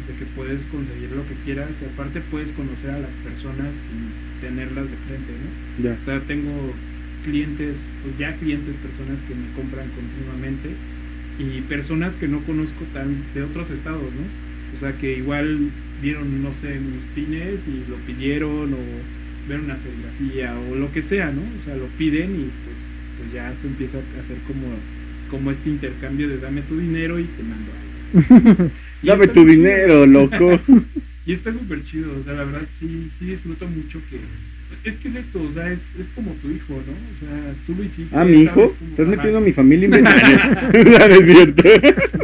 [0.08, 4.12] De que puedes conseguir lo que quieras y aparte puedes conocer a las personas sin
[4.42, 5.94] tenerlas de frente, ¿no?
[5.94, 6.54] O sea, tengo
[7.26, 10.70] clientes, pues ya clientes, personas que me compran continuamente
[11.40, 14.26] y personas que no conozco tan de otros estados, ¿no?
[14.74, 15.70] O sea, que igual
[16.02, 18.78] vieron, no sé, mis pines y lo pidieron o
[19.50, 21.42] ver una serigrafía o lo que sea, ¿no?
[21.42, 22.50] O sea, lo piden y
[23.18, 24.68] pues, ya se empieza a hacer como,
[25.30, 28.70] como este intercambio de dame tu dinero y te mando algo.
[29.04, 30.60] Dame tu dinero, loco.
[31.28, 34.18] Y está súper chido, o sea, la verdad sí, sí disfruto mucho que...
[34.90, 36.94] Es que es esto, o sea, es, es como tu hijo, ¿no?
[36.94, 38.16] O sea, tú lo hiciste.
[38.18, 38.64] Ah, mi hijo.
[38.64, 41.64] Estás ajá, metiendo a mi familia en No, no es cierto.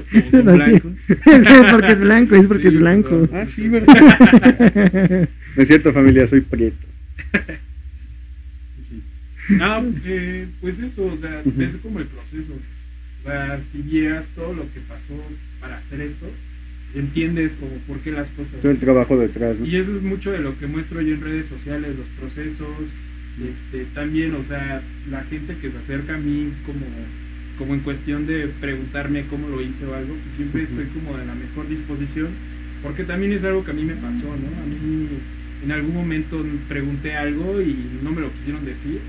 [0.09, 0.91] como son blancos.
[1.09, 3.27] es porque es blanco, es porque Sí, es blanco.
[3.33, 5.29] Ah, sí, ¿verdad?
[5.57, 6.87] No es cierto, familia, soy prieto.
[9.49, 12.53] No, eh, pues eso, o sea, es como el proceso.
[12.53, 15.13] O sea, si vieras todo lo que pasó
[15.59, 16.25] para hacer esto,
[16.95, 18.61] entiendes como por qué las cosas.
[18.61, 19.65] Todo el trabajo detrás, ¿no?
[19.65, 22.67] Y eso es mucho de lo que muestro yo en redes sociales, los procesos,
[23.49, 26.85] este, también, o sea, la gente que se acerca a mí como,
[27.57, 31.25] como en cuestión de preguntarme cómo lo hice o algo, pues siempre estoy como de
[31.25, 32.29] la mejor disposición,
[32.81, 34.61] porque también es algo que a mí me pasó, ¿no?
[34.61, 35.07] A mí
[35.63, 38.99] en algún momento pregunté algo y no me lo quisieron decir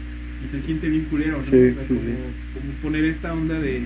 [0.44, 1.44] y se siente bien culero, ¿no?
[1.44, 2.06] Sí, o sea, sí, como, sí.
[2.54, 3.82] como poner esta onda de,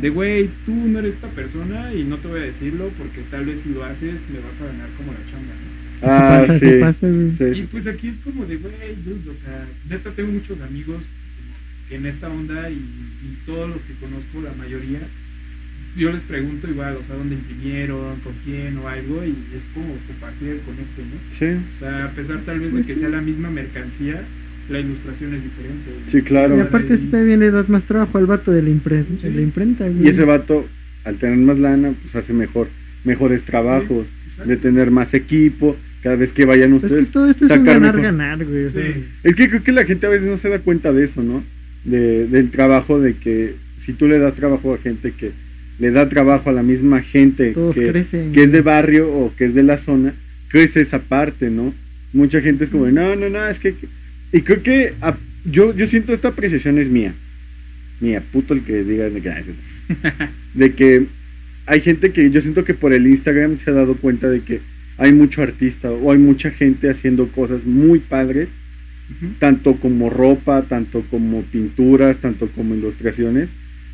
[0.00, 3.44] de, güey, tú no eres esta persona y no te voy a decirlo porque tal
[3.46, 5.70] vez si lo haces me vas a ganar como la chamba, ¿no?
[6.02, 6.70] Ah, pasa, sí.
[6.80, 7.60] pasa, güey.
[7.60, 8.72] Y pues aquí es como de, güey,
[9.28, 13.82] o sea, neta tengo muchos amigos como que en esta onda y, y todos los
[13.82, 15.00] que conozco, la mayoría,
[15.96, 19.94] yo les pregunto igual, o sea, dónde imprimieron, con quién o algo, y es como
[20.06, 21.18] compartir el conecto, ¿no?
[21.36, 23.00] Sí, O sea, a pesar tal vez Pues de que sí.
[23.00, 24.22] sea la misma mercancía,
[24.70, 25.90] la ilustración es diferente.
[26.10, 26.56] Sí, claro.
[26.56, 29.28] Y aparte si también le das más trabajo al vato de la, impre- Sí.
[29.28, 30.04] de la imprenta, güey.
[30.06, 30.66] Y ese vato,
[31.04, 32.68] al tener más lana, pues hace mejor,
[33.04, 34.06] mejores trabajos,
[34.46, 37.06] de tener más equipo, cada vez que vayan Es ustedes.
[37.06, 38.02] que todo esto es un ganar, mejor.
[38.02, 38.70] ganar, güey.
[38.70, 39.04] Sí.
[39.22, 41.42] Es que creo que la gente a veces no se da cuenta de eso, ¿no?
[41.84, 43.54] De, del trabajo, de que
[43.84, 45.30] si tú le das trabajo a gente que
[45.78, 48.32] le da trabajo a la misma gente Todos que, crecen.
[48.32, 50.12] que es de barrio o que es de la zona,
[50.48, 51.72] crece esa parte, ¿no?
[52.12, 53.74] Mucha gente es como, no, no, no, es que...
[54.32, 57.12] Y creo que a- yo, yo siento esta apreciación es mía.
[58.00, 59.32] Mía, puto el que diga de que,
[60.54, 61.06] de que
[61.66, 64.60] hay gente que yo siento que por el Instagram se ha dado cuenta de que
[64.98, 68.48] hay mucho artista o hay mucha gente haciendo cosas muy padres
[69.38, 73.48] tanto como ropa, tanto como pinturas, tanto como ilustraciones,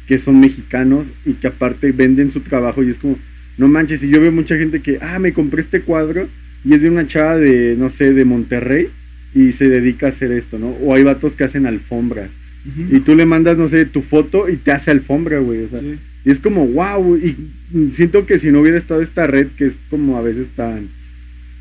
[0.07, 3.19] que son mexicanos y que aparte venden su trabajo y es como,
[3.59, 6.29] no manches, y yo veo mucha gente que, ah, me compré este cuadro
[6.65, 8.89] y es de una chava de, no sé, de Monterrey
[9.37, 10.69] y se dedica a hacer esto, ¿no?
[10.83, 12.31] O hay vatos que hacen alfombras
[12.91, 15.79] y tú le mandas, no sé, tu foto y te hace alfombra, güey, o sea,
[15.81, 15.95] Sí.
[16.25, 17.37] y es como, wow, y
[17.93, 20.89] siento que si no hubiera estado esta red, que es como a veces tan,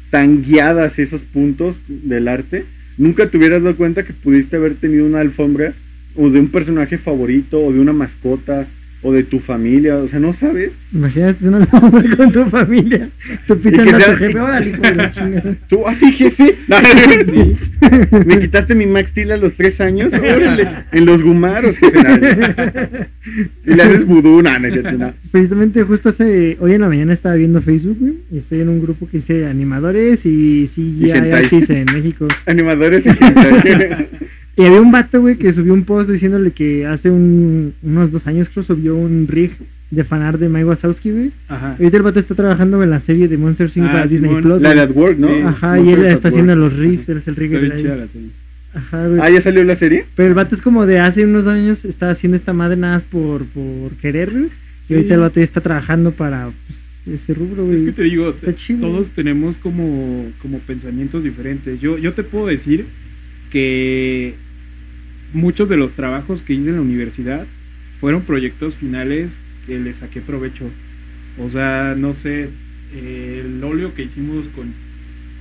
[0.10, 2.64] tan guiadas esos puntos del arte,
[2.98, 5.74] nunca te hubieras dado cuenta que pudiste haber tenido una alfombra
[6.16, 8.66] o de un personaje favorito o de una mascota
[9.06, 10.72] o de tu familia, o sea, no sabes.
[10.92, 13.08] Imagínate una alfombra con tu familia.
[13.46, 15.56] Tú pisando a tu jefe, órale, hijo de la chingada.
[15.70, 16.56] Tú, así jefe,
[17.26, 17.54] Sí.
[18.26, 22.00] me quitaste mi Max Steel a los tres años, órale, en los gumaros, jefe.
[23.68, 25.14] Y le haces vudú, no.
[25.32, 28.82] Precisamente justo hace, hoy en la mañana estaba viendo Facebook, güey, y estoy en un
[28.82, 30.68] grupo que dice animadores y
[31.04, 31.32] hentai.
[31.32, 32.28] artists en México.
[32.48, 34.08] Animadores y gente.
[34.58, 38.26] Y había un vato, güey, que subió un post diciéndole que hace un- unos dos
[38.28, 39.52] años creo subió un rig
[39.92, 41.32] de fanar de Mike Wazowski, güey.
[41.50, 41.76] Ajá.
[41.78, 43.86] Ahorita el vato está trabajando en la serie de Monster Inc.
[43.86, 44.44] Ah, para Disney Simón.
[44.44, 44.62] Plus.
[44.62, 45.28] La de Work, ¿no?
[45.28, 45.34] Sí.
[45.46, 47.82] Ajá, y él está haciendo los rigs, él es el rig Está de bien la-
[47.82, 48.30] chida la serie.
[48.74, 49.20] Ajá, güey.
[49.22, 50.06] Ah, ¿ya salió la serie?
[50.16, 53.04] Pero el vato es como de hace unos años está haciendo esta madre nada más
[53.06, 54.48] por, por querer, güey.
[54.84, 54.94] Sí.
[54.94, 56.50] Y ahorita el vato ya está trabajando para
[57.06, 57.76] pues, ese rubro, güey.
[57.76, 58.82] Es que te digo, chido.
[58.90, 61.80] todos tenemos como, como pensamientos diferentes.
[61.82, 62.86] Yo, yo te puedo decir
[63.52, 64.34] que
[65.36, 67.46] muchos de los trabajos que hice en la universidad
[68.00, 70.66] fueron proyectos finales que le saqué provecho.
[71.40, 72.50] O sea, no sé,
[72.96, 74.72] eh, el óleo que hicimos con,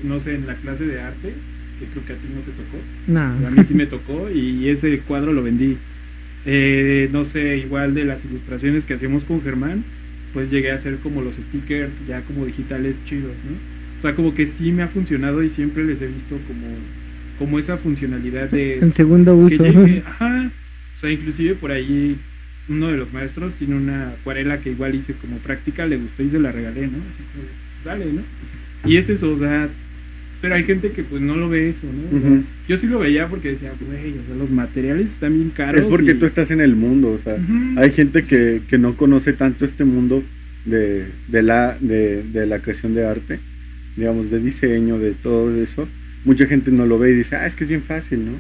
[0.03, 1.33] no sé, en la clase de arte,
[1.79, 2.79] que creo que a ti no te tocó.
[3.07, 3.47] Nah.
[3.47, 5.77] A mí sí me tocó y ese cuadro lo vendí.
[6.47, 9.85] Eh, no sé, igual de las ilustraciones que hacíamos con Germán,
[10.33, 13.57] pues llegué a hacer como los stickers ya como digitales chidos, ¿no?
[13.97, 16.67] O sea, como que sí me ha funcionado y siempre les he visto como,
[17.39, 19.65] como esa funcionalidad de En segundo que uso.
[19.65, 20.51] llegue, ajá.
[20.97, 22.17] O sea, inclusive por ahí
[22.69, 26.31] uno de los maestros tiene una acuarela que igual hice como práctica, le gustó y
[26.31, 26.99] se la regalé, ¿no?
[27.11, 28.23] Así como, pues, dale, ¿no?
[28.91, 29.69] Y es eso, o sea,
[30.41, 32.17] pero hay gente que pues no lo ve eso, ¿no?
[32.17, 32.45] O sea, Ujú.
[32.69, 35.83] Yo sí lo veía porque decía, güey, o sea, los materiales están bien caros.
[35.83, 37.37] Es porque y- tú estás en el mundo, o sea,
[37.77, 40.23] hay gente que, que no conoce tanto este mundo
[40.65, 43.39] de, de la, de, de la creación de arte,
[43.97, 45.87] digamos, de diseño, de todo eso.
[46.25, 48.33] Mucha gente no lo ve y dice, ah, es que es bien fácil, ¿no?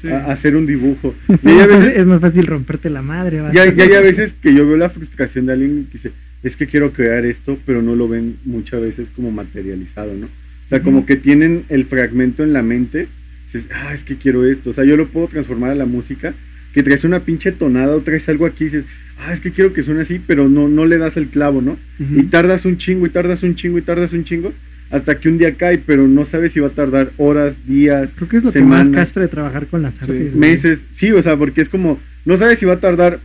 [0.00, 0.08] Sí.
[0.08, 1.14] Hacer un dibujo.
[1.28, 4.34] Es Y a veces, es más fácil romperte la madre, ya, ya hay a veces
[4.34, 6.12] que yo veo la frustración de alguien que dice,
[6.42, 10.26] es que quiero crear esto, pero no lo ven muchas veces como materializado, ¿no?
[10.26, 13.08] O sea, como que tienen el fragmento en la mente,
[13.46, 16.32] dices, ah, es que quiero esto, o sea, yo lo puedo transformar a la música,
[16.72, 18.84] que traes una pinche tonada o traes algo aquí y dices,
[19.18, 21.76] ah, es que quiero que suene así, pero no, no le das el clavo, ¿no?
[21.98, 24.52] Y tardas un chingo y tardas un chingo y tardas un chingo,
[24.90, 28.28] hasta que un día cae, pero no sabes si va a tardar horas, días, Creo
[28.28, 30.00] que es lo semanas, que más castra de trabajar con las Sí.
[30.02, 30.16] artes.
[30.34, 30.34] güey.
[30.50, 33.18] meses, sí, o sea, porque es como, no sabes si va a tardar,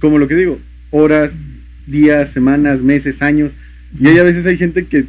[0.00, 0.58] como lo que digo,
[0.90, 1.32] horas,
[1.86, 3.52] días, semanas, meses, años,
[4.00, 5.04] y hay a veces hay gente que,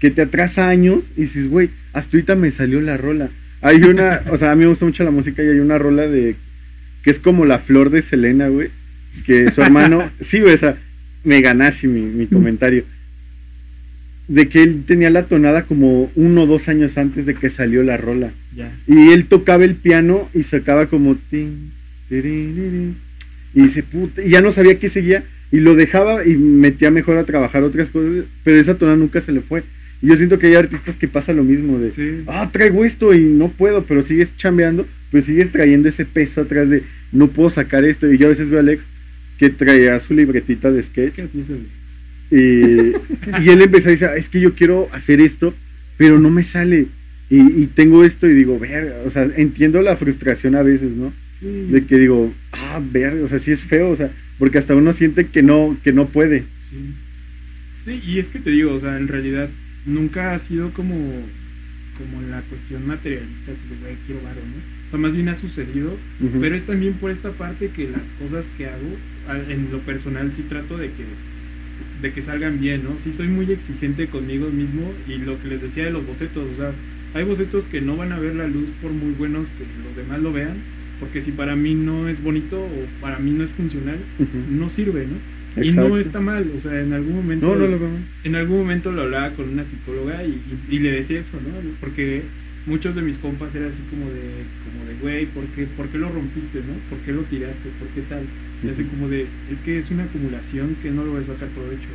[0.00, 3.28] que te atrasa años y dices, güey, hasta ahorita me salió la rola.
[3.62, 6.06] Hay una, o sea, a mí me gusta mucho la música y hay una rola
[6.06, 6.34] de,
[7.02, 8.68] que es como la flor de Selena, güey,
[9.26, 10.76] que su hermano, sí, güey, o sea,
[11.24, 12.84] me ganaste mi, mi comentario.
[14.28, 17.82] De que él tenía la tonada como uno o dos años antes de que salió
[17.82, 18.30] la rola.
[18.88, 21.16] Y él tocaba el piano y sacaba como
[23.54, 25.22] y dice, puta, y ya no sabía qué seguía
[25.52, 29.32] y lo dejaba y metía mejor a trabajar otras cosas, pero esa tonada nunca se
[29.32, 29.62] le fue.
[30.02, 32.22] Y yo siento que hay artistas que pasa lo mismo de, Sí.
[32.26, 36.68] ah, traigo esto y no puedo, pero sigues chambeando, pero sigues trayendo ese peso atrás
[36.68, 38.12] de, no puedo sacar esto.
[38.12, 38.82] Y yo a veces veo a Alex
[39.38, 41.66] que traía su libretita de Es sketch que así es el-
[42.30, 42.92] y,
[43.42, 45.54] y él empezó a decir, "Ah, es que yo quiero hacer esto,
[45.96, 46.86] pero no me sale.
[47.28, 51.12] Y, y tengo esto y digo, ver, o sea, entiendo la frustración a veces, ¿no?
[51.40, 51.68] Sí.
[51.70, 54.92] De que digo, ah, ver, o sea, sí es feo, o sea, porque hasta uno
[54.92, 56.40] siente que no, que no puede.
[56.40, 56.94] Sí.
[57.84, 59.48] Sí, y es que te digo, o sea, en realidad
[59.86, 64.86] nunca ha sido como, como la cuestión materialista, así de, güey, quiero varo, ¿no?
[64.86, 65.96] O sea, más bien ha sucedido,
[66.40, 68.96] pero es también por esta parte que las cosas que hago,
[69.48, 71.04] en lo personal sí trato de que
[72.06, 72.98] de que salgan bien, ¿no?
[72.98, 76.56] Sí soy muy exigente conmigo mismo y lo que les decía de los bocetos, o
[76.56, 76.72] sea,
[77.14, 80.20] hay bocetos que no van a ver la luz por muy buenos que los demás
[80.20, 80.56] lo vean,
[81.00, 83.98] porque si para mí no es bonito o para mí no es funcional,
[84.50, 85.16] no sirve, ¿no?
[85.64, 87.90] Y no está mal, o sea, en algún momento No, no veo.
[88.24, 90.38] en algún momento lo hablaba con una psicóloga y,
[90.70, 91.50] y- y le decía eso, ¿no?
[91.80, 92.22] Porque
[92.66, 94.22] muchos de mis compas era así como de,
[94.64, 96.74] como de, güey, ¿por qué, ¿por qué lo rompiste, no?
[96.90, 97.68] ¿Por qué lo tiraste?
[97.78, 98.22] ¿Por qué tal?
[98.64, 101.48] Y así como de, es que es una acumulación que no lo voy a sacar
[101.48, 101.88] provecho.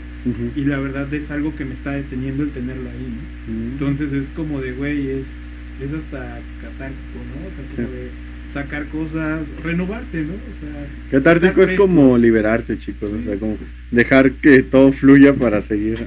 [0.56, 3.72] Y la verdad es algo que me está deteniendo el tenerlo ahí, ¿no?
[3.74, 5.50] Entonces es como de, güey, es,
[5.84, 6.20] es hasta
[6.62, 7.48] catártico, ¿no?
[7.48, 7.94] O sea, como Sí.
[7.96, 8.10] de
[8.52, 10.34] sacar cosas, renovarte, ¿no?
[10.34, 13.10] O sea, Catártico es como liberarte, chicos.
[13.10, 13.58] O sea, como
[13.92, 15.98] dejar que todo fluya para seguir.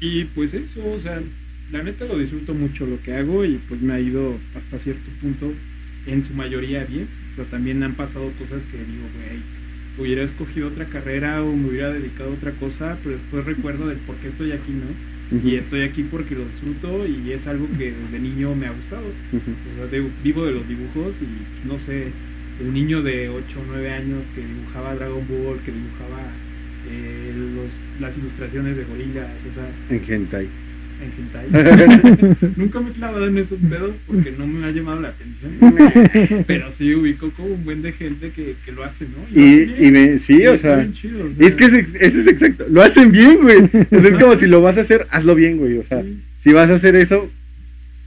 [0.00, 1.20] Y pues eso, o sea,
[1.70, 5.08] la neta lo disfruto mucho lo que hago y pues me ha ido hasta cierto
[5.20, 5.52] punto
[6.06, 7.06] en su mayoría bien.
[7.32, 9.38] O sea, también han pasado cosas que digo, güey,
[9.98, 13.98] hubiera escogido otra carrera o me hubiera dedicado a otra cosa, pero después recuerdo del
[13.98, 15.38] por qué estoy aquí, ¿no?
[15.50, 19.06] Y estoy aquí porque lo disfruto y es algo que desde niño me ha gustado.
[19.72, 22.08] O sea, de- vivo de los dibujos y no sé,
[22.60, 26.20] el niño de 8 o 9 años que dibujaba Dragon Ball, que dibujaba
[26.90, 30.48] eh, los, las ilustraciones de gorilas, o sea, En hentai.
[31.02, 32.52] En hentai.
[32.56, 36.44] Nunca me he clavado en esos pedos porque no me ha llamado la atención.
[36.46, 39.40] Pero sí ubico como un buen de gente que, que lo hace, ¿no?
[39.40, 40.86] Y, hace y me, sí, Y o sea.
[40.92, 42.66] chido, o y sea, es que ese, ese es exacto.
[42.70, 43.68] Lo hacen bien, güey.
[43.68, 45.78] Sea, es como si lo vas a hacer, hazlo bien, güey.
[45.78, 47.30] O sea, sí, si vas a hacer eso,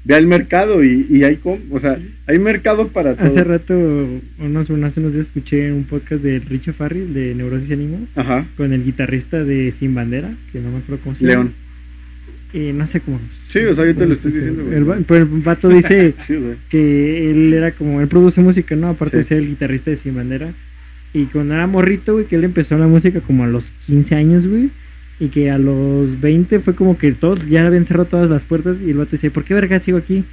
[0.06, 3.28] ve al mercado y, y hay, o sea, hay mercado para todo.
[3.28, 3.74] Hace rato,
[4.40, 8.46] unos, hace unos días escuché un podcast de Richo Farrell de Neurosis Ánimo Ajá.
[8.56, 11.44] con el guitarrista de Sin Bandera, que no me acuerdo cómo se llama.
[11.44, 11.65] León.
[12.56, 13.20] Y no sé cómo.
[13.50, 14.72] Sí, o sea, yo te lo estoy se- diciendo.
[14.96, 16.36] El, pero el vato dice Sí,
[16.70, 18.88] que él era como, él produce música, ¿no?
[18.90, 19.18] Aparte Sí.
[19.18, 20.50] de ser el guitarrista de Sin Bandera.
[21.14, 24.48] Y cuando era morrito, güey, que él empezó la música como a los 15 años,
[24.48, 24.70] güey.
[25.20, 28.78] Y que a los 20 fue como que todos ya habían cerrado todas las puertas.
[28.86, 30.24] Y el vato dice, ¿por qué verga sigo aquí?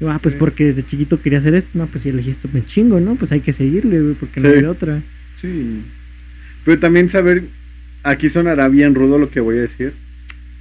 [0.00, 0.38] Y ah, pues Sí.
[0.40, 1.70] porque desde chiquito quería hacer esto.
[1.74, 3.14] No, pues si elegí esto, me chingo, ¿no?
[3.16, 5.00] Pues hay que seguirle, güey, porque no hay otra.
[5.36, 5.82] Sí.
[6.64, 7.42] Pero también saber,
[8.02, 9.92] aquí sonará bien rudo lo que voy a decir,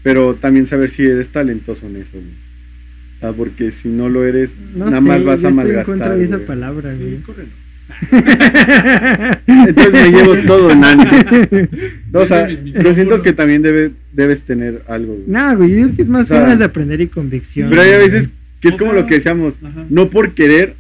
[0.04, 2.26] pero también saber si eres talentoso en eso, güey.
[2.26, 5.70] O sea, porque si no lo eres, No nada sé, más vas yo a estoy
[5.72, 6.20] en contra malgastar.
[6.22, 6.47] esa güey.
[6.47, 7.18] palabra, sí, güey.
[7.18, 7.50] córrelo.
[9.47, 11.04] Entonces me llevo todo, Nani.
[12.12, 15.26] No, o sea, yo siento que también debe, debes tener algo, güey.
[15.28, 17.70] No, güey, yo es más O sea, ganas de aprender y convicción.
[17.70, 18.30] Pero hay a veces
[18.62, 19.86] que es O como sea, lo que decíamos, Ajá.
[19.89, 20.74] no por querer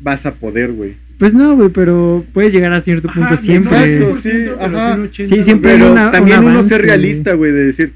[0.00, 0.92] vas a poder, güey.
[1.18, 3.70] Pues no, güey, pero puedes llegar a cierto punto Ajá, siempre.
[3.98, 4.94] no, Exacto, 100%, sí, ajá.
[4.94, 6.88] un 80, Sí, siempre Pero una- también un uno avance, ser güey.
[6.88, 7.92] realista, güey, de decir,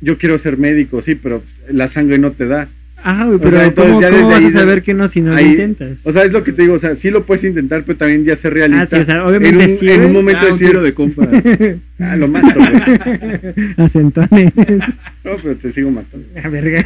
[0.00, 2.68] yo quiero ser médico, sí, pero pues, la sangre no te da.
[3.00, 5.06] Ajá, güey, O pero sea, entonces ¿cómo, ya cómo vas a de- saber que no
[5.06, 6.00] si no lo ahí- intentas?
[6.04, 8.24] O sea, es lo que te digo, o sea, sí lo puedes intentar, pero también
[8.24, 8.82] ya ser realista.
[8.82, 10.82] ah, sí, o sea, en obviamente un, sí, en un momento Ah, un decir, tiro
[10.82, 11.28] de compas.
[12.00, 13.74] ah, lo mato, güey.
[13.76, 14.52] Acentones.
[15.24, 16.26] No, pero te sigo matando.
[16.42, 16.82] A verga.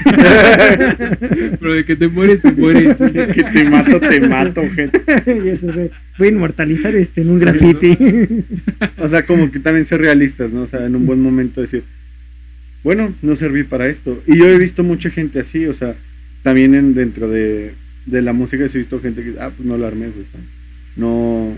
[1.60, 2.96] Pero de que te mueres, te mueres.
[2.98, 5.00] que te mato, te mato, gente.
[5.26, 7.96] Y eso, güey, Voy a inmortalizar este en un graffiti.
[8.98, 10.62] O sea, como que también ser realistas, ¿no?
[10.62, 11.84] O sea, en un buen momento decir,
[12.84, 14.20] bueno, no serví para esto.
[14.26, 15.94] Y yo he visto mucha gente así, o sea,
[16.42, 17.72] también en, dentro de,
[18.06, 20.26] de la música he visto gente que, ah, pues no la armé, güey.
[20.30, 20.46] ¿sabes?
[20.96, 21.54] No.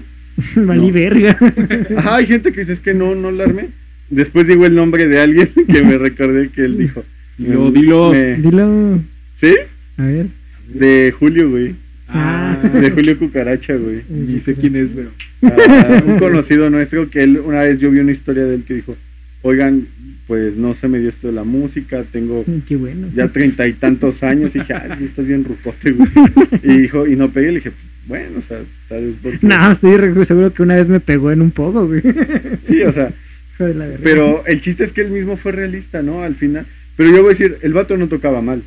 [0.67, 0.93] Valí No.
[0.93, 1.39] verga.
[1.97, 3.69] Ajá, hay gente que dice, es que no, no la armé.
[4.11, 7.03] Después digo el nombre de alguien que me recordé que él dijo.
[7.39, 8.13] Dilo, me- dilo.
[8.13, 8.99] me- Dilo.
[9.35, 9.55] ¿Sí?
[9.97, 10.27] A ver.
[10.69, 11.75] De Julio, güey.
[12.09, 14.03] Ah, De Julio Cucaracha, güey.
[14.09, 15.11] ni sé quién es, pero.
[15.51, 18.75] a un conocido nuestro que él una vez yo vi una historia de él que
[18.75, 18.97] dijo,
[19.43, 19.85] oigan,
[20.27, 23.09] pues no se me dio esto de la música, tengo Qué bueno.
[23.15, 26.11] ya treinta y tantos años y dije, ay, estás bien rucote, güey.
[26.63, 27.73] Y dijo, y no pegué, le dije,
[28.07, 28.59] bueno, o sea,
[28.89, 29.47] tal vez porque...
[29.47, 32.03] No, estoy seguro que una vez me pegó en un poco, güey.
[32.67, 33.13] Sí, o sea,
[34.03, 36.23] pero el chiste es que él mismo fue realista, ¿no?
[36.23, 36.67] Al final.
[36.97, 38.63] Pero yo voy a decir, el vato no tocaba mal.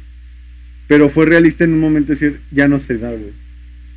[0.87, 3.31] Pero fue realista en un momento de decir, ya no se da, güey.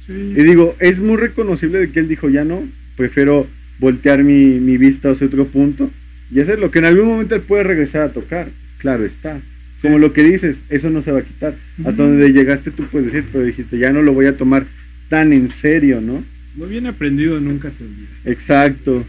[0.07, 0.35] Sí.
[0.37, 2.63] Y digo, es muy reconocible de que él dijo, ya no,
[2.97, 3.47] prefiero
[3.79, 5.91] voltear mi, mi vista hacia otro punto
[6.31, 9.41] y hacerlo, que en algún momento él puede regresar a tocar, claro está.
[9.83, 11.55] Como lo que dices, eso no se va a quitar.
[11.85, 14.67] Hasta donde llegaste tú puedes decir, pero dijiste, ya no lo voy a tomar
[15.09, 16.23] tan en serio, ¿no?
[16.59, 18.09] Lo bien aprendido nunca se olvida.
[18.27, 19.05] Exacto.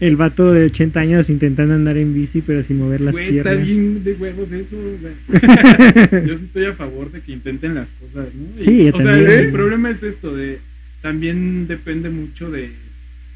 [0.00, 3.50] El vato de 80 años intentando andar en bici, pero sin mover las Güey, está
[3.50, 3.66] piernas.
[3.66, 4.76] bien de huevos eso.
[6.26, 8.60] Yo sí estoy a favor de que intenten las cosas, ¿no?
[8.60, 10.58] Y, Sí, yo o sea, el problema es esto de
[11.00, 12.70] también depende mucho de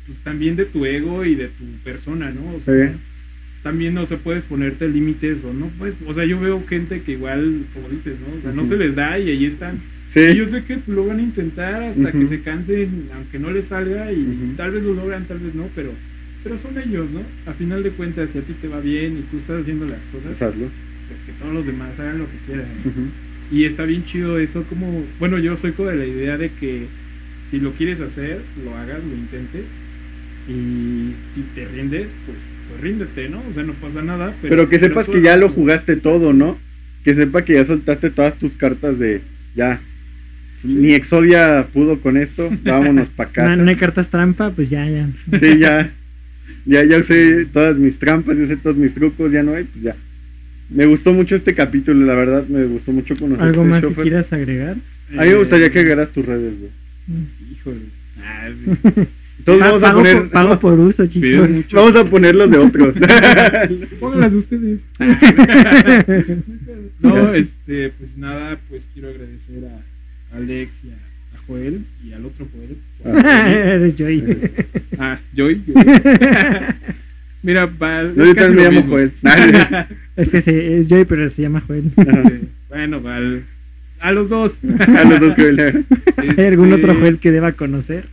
[0.06, 2.56] pues, también de tu ego y de tu persona, ¿no?
[2.56, 2.96] O sea, Sí.
[3.62, 7.12] también no se puedes ponerte límites o no pues, o sea, yo veo gente que
[7.12, 8.38] igual como dices, ¿no?
[8.38, 9.78] O sea, no se les da y ahí están.
[10.12, 10.20] Sí.
[10.20, 13.66] Y yo sé que lo van a intentar hasta que se cansen, aunque no les
[13.68, 15.90] salga y tal vez lo logran, tal vez no, pero
[16.44, 17.20] pero son ellos, ¿no?
[17.50, 20.04] A final de cuentas, si a ti te va bien y tú estás haciendo las
[20.12, 20.68] cosas, Pues hazlo.
[21.08, 22.66] pues que todos los demás hagan lo que quieran.
[23.50, 26.86] Y está bien chido eso, como, bueno, yo soy como de la idea de que
[27.50, 29.64] si lo quieres hacer, lo hagas, lo intentes.
[30.48, 32.38] Y si te rindes, pues,
[32.70, 33.42] pues ríndete, ¿no?
[33.48, 34.32] O sea, no pasa nada.
[34.42, 36.56] Pero, Pero que pero sepas que ya lo jugaste todo, ¿no?
[37.04, 39.20] Que sepa que ya soltaste todas tus cartas de
[39.54, 39.80] ya.
[40.64, 43.56] Ni Exodia pudo con esto, vámonos para No, casa.
[43.56, 45.08] no hay cartas trampa, pues ya, ya.
[45.38, 45.90] Sí, ya.
[46.64, 49.84] Ya, ya usé todas mis trampas, ya usé todos mis trucos, ya no hay, pues
[49.84, 49.94] ya.
[50.70, 54.32] Me gustó mucho este capítulo, la verdad, me gustó mucho conocer ¿Algo más que quieras
[54.32, 54.74] agregar?
[55.16, 56.70] A mí me gustaría que Eh, agregaras tus redes, güey.
[57.52, 57.82] Híjoles.
[58.20, 58.48] Ah,
[59.44, 60.16] Todos Pa- vamos a pago, poner.
[60.18, 61.48] por, pago por uso, chicos.
[61.72, 62.96] Vamos a poner los de otros.
[64.00, 64.82] Pónganlas ustedes.
[67.00, 72.24] no, este, pues nada, pues quiero agradecer a Alex y a, a Joel y al
[72.26, 72.76] otro Joel.
[73.46, 74.38] Eres Joy.
[74.98, 75.62] Ah, Joy.
[77.42, 78.14] Mira, Val.
[78.16, 78.92] No, es yo también me llamo mismo.
[78.94, 79.12] Joel.
[80.16, 81.84] Es que se, es Joy, pero se llama Joel.
[81.94, 83.42] Sí, Bueno, Val.
[84.00, 84.58] A los dos.
[84.94, 85.84] A los dos Joel.
[86.16, 88.04] ¿Hay algún Este, otro Joel que deba conocer?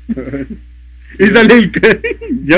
[1.20, 1.72] Y sale el.
[2.46, 2.58] Yo.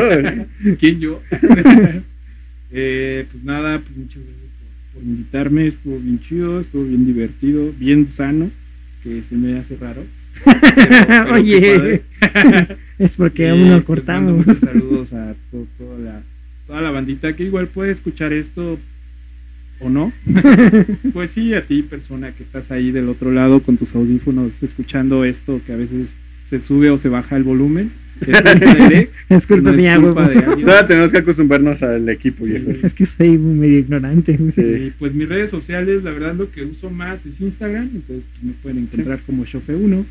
[0.80, 1.22] ¿Quién yo?
[2.72, 4.52] eh, pues nada, pues muchas gracias
[4.94, 5.68] por, por invitarme.
[5.68, 8.50] Estuvo bien chido, estuvo bien divertido, bien sano,
[9.04, 10.04] que se me hace raro.
[10.46, 10.60] Pero-
[11.08, 12.02] pero qué Oye,
[13.00, 14.46] es porque aún no pues, mando cortamos.
[14.46, 16.22] muchos saludos a to- toda, la,
[16.68, 18.78] toda la bandita que igual puede escuchar esto
[19.80, 20.12] o no.
[21.14, 25.24] pues sí, a ti, persona que estás ahí del otro lado con tus audífonos escuchando
[25.24, 26.16] esto, que a veces
[26.46, 27.92] se sube o se baja el volumen.
[28.22, 30.42] Es culpa de Alex, Es culpa no es culpa de.
[30.42, 32.52] Todavía tenemos que acostumbrarnos al equipo, Sí.
[32.52, 32.72] viejo.
[32.86, 34.38] Es que soy medio ignorante.
[34.56, 34.62] Sí.
[34.62, 38.44] Y pues mis redes sociales, la verdad lo que uso más es Instagram, entonces pues,
[38.44, 40.06] me pueden encontrar como Shofe1,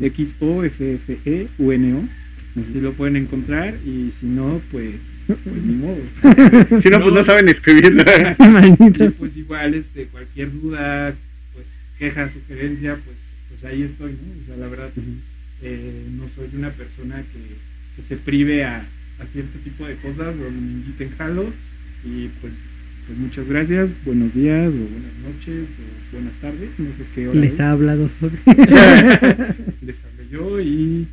[0.00, 2.60] X O F F E U N O.
[2.60, 5.98] Así lo pueden encontrar y si no, pues, pues ni modo.
[6.80, 8.04] Si no, pues no saben escribir.
[8.78, 11.14] Y pues igual, este, cualquier duda,
[11.54, 14.42] pues queja, sugerencia, pues, pues ahí estoy, ¿no?
[14.42, 14.90] O sea, la verdad,
[15.62, 17.40] eh, no soy una persona que,
[17.96, 21.44] que se prive a, a cierto tipo de cosas o me inviten jalo
[22.04, 22.54] y pues,
[23.06, 27.38] pues muchas gracias, buenos días o buenas noches o buenas tardes, no sé qué hora
[27.40, 27.60] Les es.
[27.60, 28.38] ha hablado sobre.
[29.82, 31.06] les hablo yo y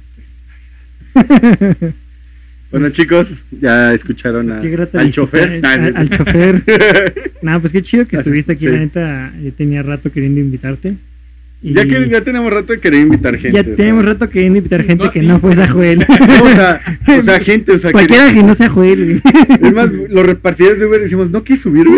[2.69, 3.29] Bueno, chicos,
[3.61, 5.51] ya escucharon a, grata al chofer.
[5.53, 6.63] eh, Al, al chofer.
[7.41, 8.65] Nada, pues qué chido que estuviste aquí.
[8.65, 8.71] Sí.
[8.71, 10.95] La neta, yo tenía rato queriendo invitarte.
[11.61, 13.55] Y Ya que ya tenemos rato de querer invitar gente.
[13.55, 13.75] ya o sea.
[13.75, 15.99] tenemos rato queriendo invitar gente No que no fuese a Joel.
[16.07, 16.81] No, o, sea,
[17.19, 19.21] o sea, gente, o sea, que, Cualquiera que no sea Joel.
[19.61, 21.87] es más, los repartidores de Uber decimos, no quieres subir.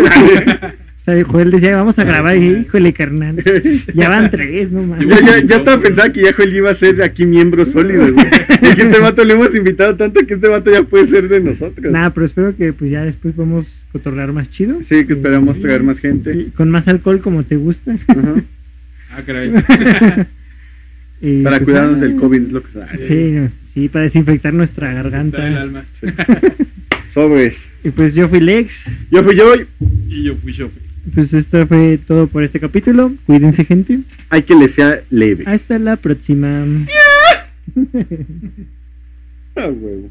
[1.00, 2.36] O sea, Joel decía, vamos a grabar.
[2.36, 3.42] Y híjole, carnal.
[3.94, 5.08] Ya van tres, no mames.
[5.08, 8.26] Ya, ya, ya estaba pensando que ya Joel iba a ser aquí miembro sólido, güey.
[8.60, 11.90] Este vato le hemos invitado tanto que este vato ya puede ser de nosotros.
[11.90, 14.76] Nada, pero espero que pues ya después podamos cotorrear más chido.
[14.84, 16.48] Sí, que esperamos traer más gente.
[16.54, 17.96] Con más alcohol como te gusta.
[18.06, 18.34] Ajá.
[19.12, 19.52] Ah, caray.
[21.22, 22.08] Y, Para pues, cuidarnos nada.
[22.08, 22.86] del COVID, es lo que sea.
[22.86, 23.36] Sí,
[23.70, 25.44] sí, para desinfectar nuestra garganta.
[25.60, 25.84] alma.
[27.12, 27.68] Sobres.
[27.84, 28.86] Y pues yo fui Lex.
[29.10, 29.52] Yo fui yo,
[30.08, 30.80] Y yo fui Shofe.
[31.14, 33.12] Pues esto fue todo por este capítulo.
[33.26, 33.98] Cuídense, gente.
[34.30, 35.44] hay que le sea leve.
[35.46, 36.64] Hasta la próxima.
[39.56, 40.08] Ah, huevo.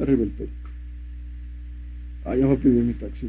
[0.00, 0.54] Arriba el perico.
[2.24, 3.26] Ah, ya voy a pedir mi taxi.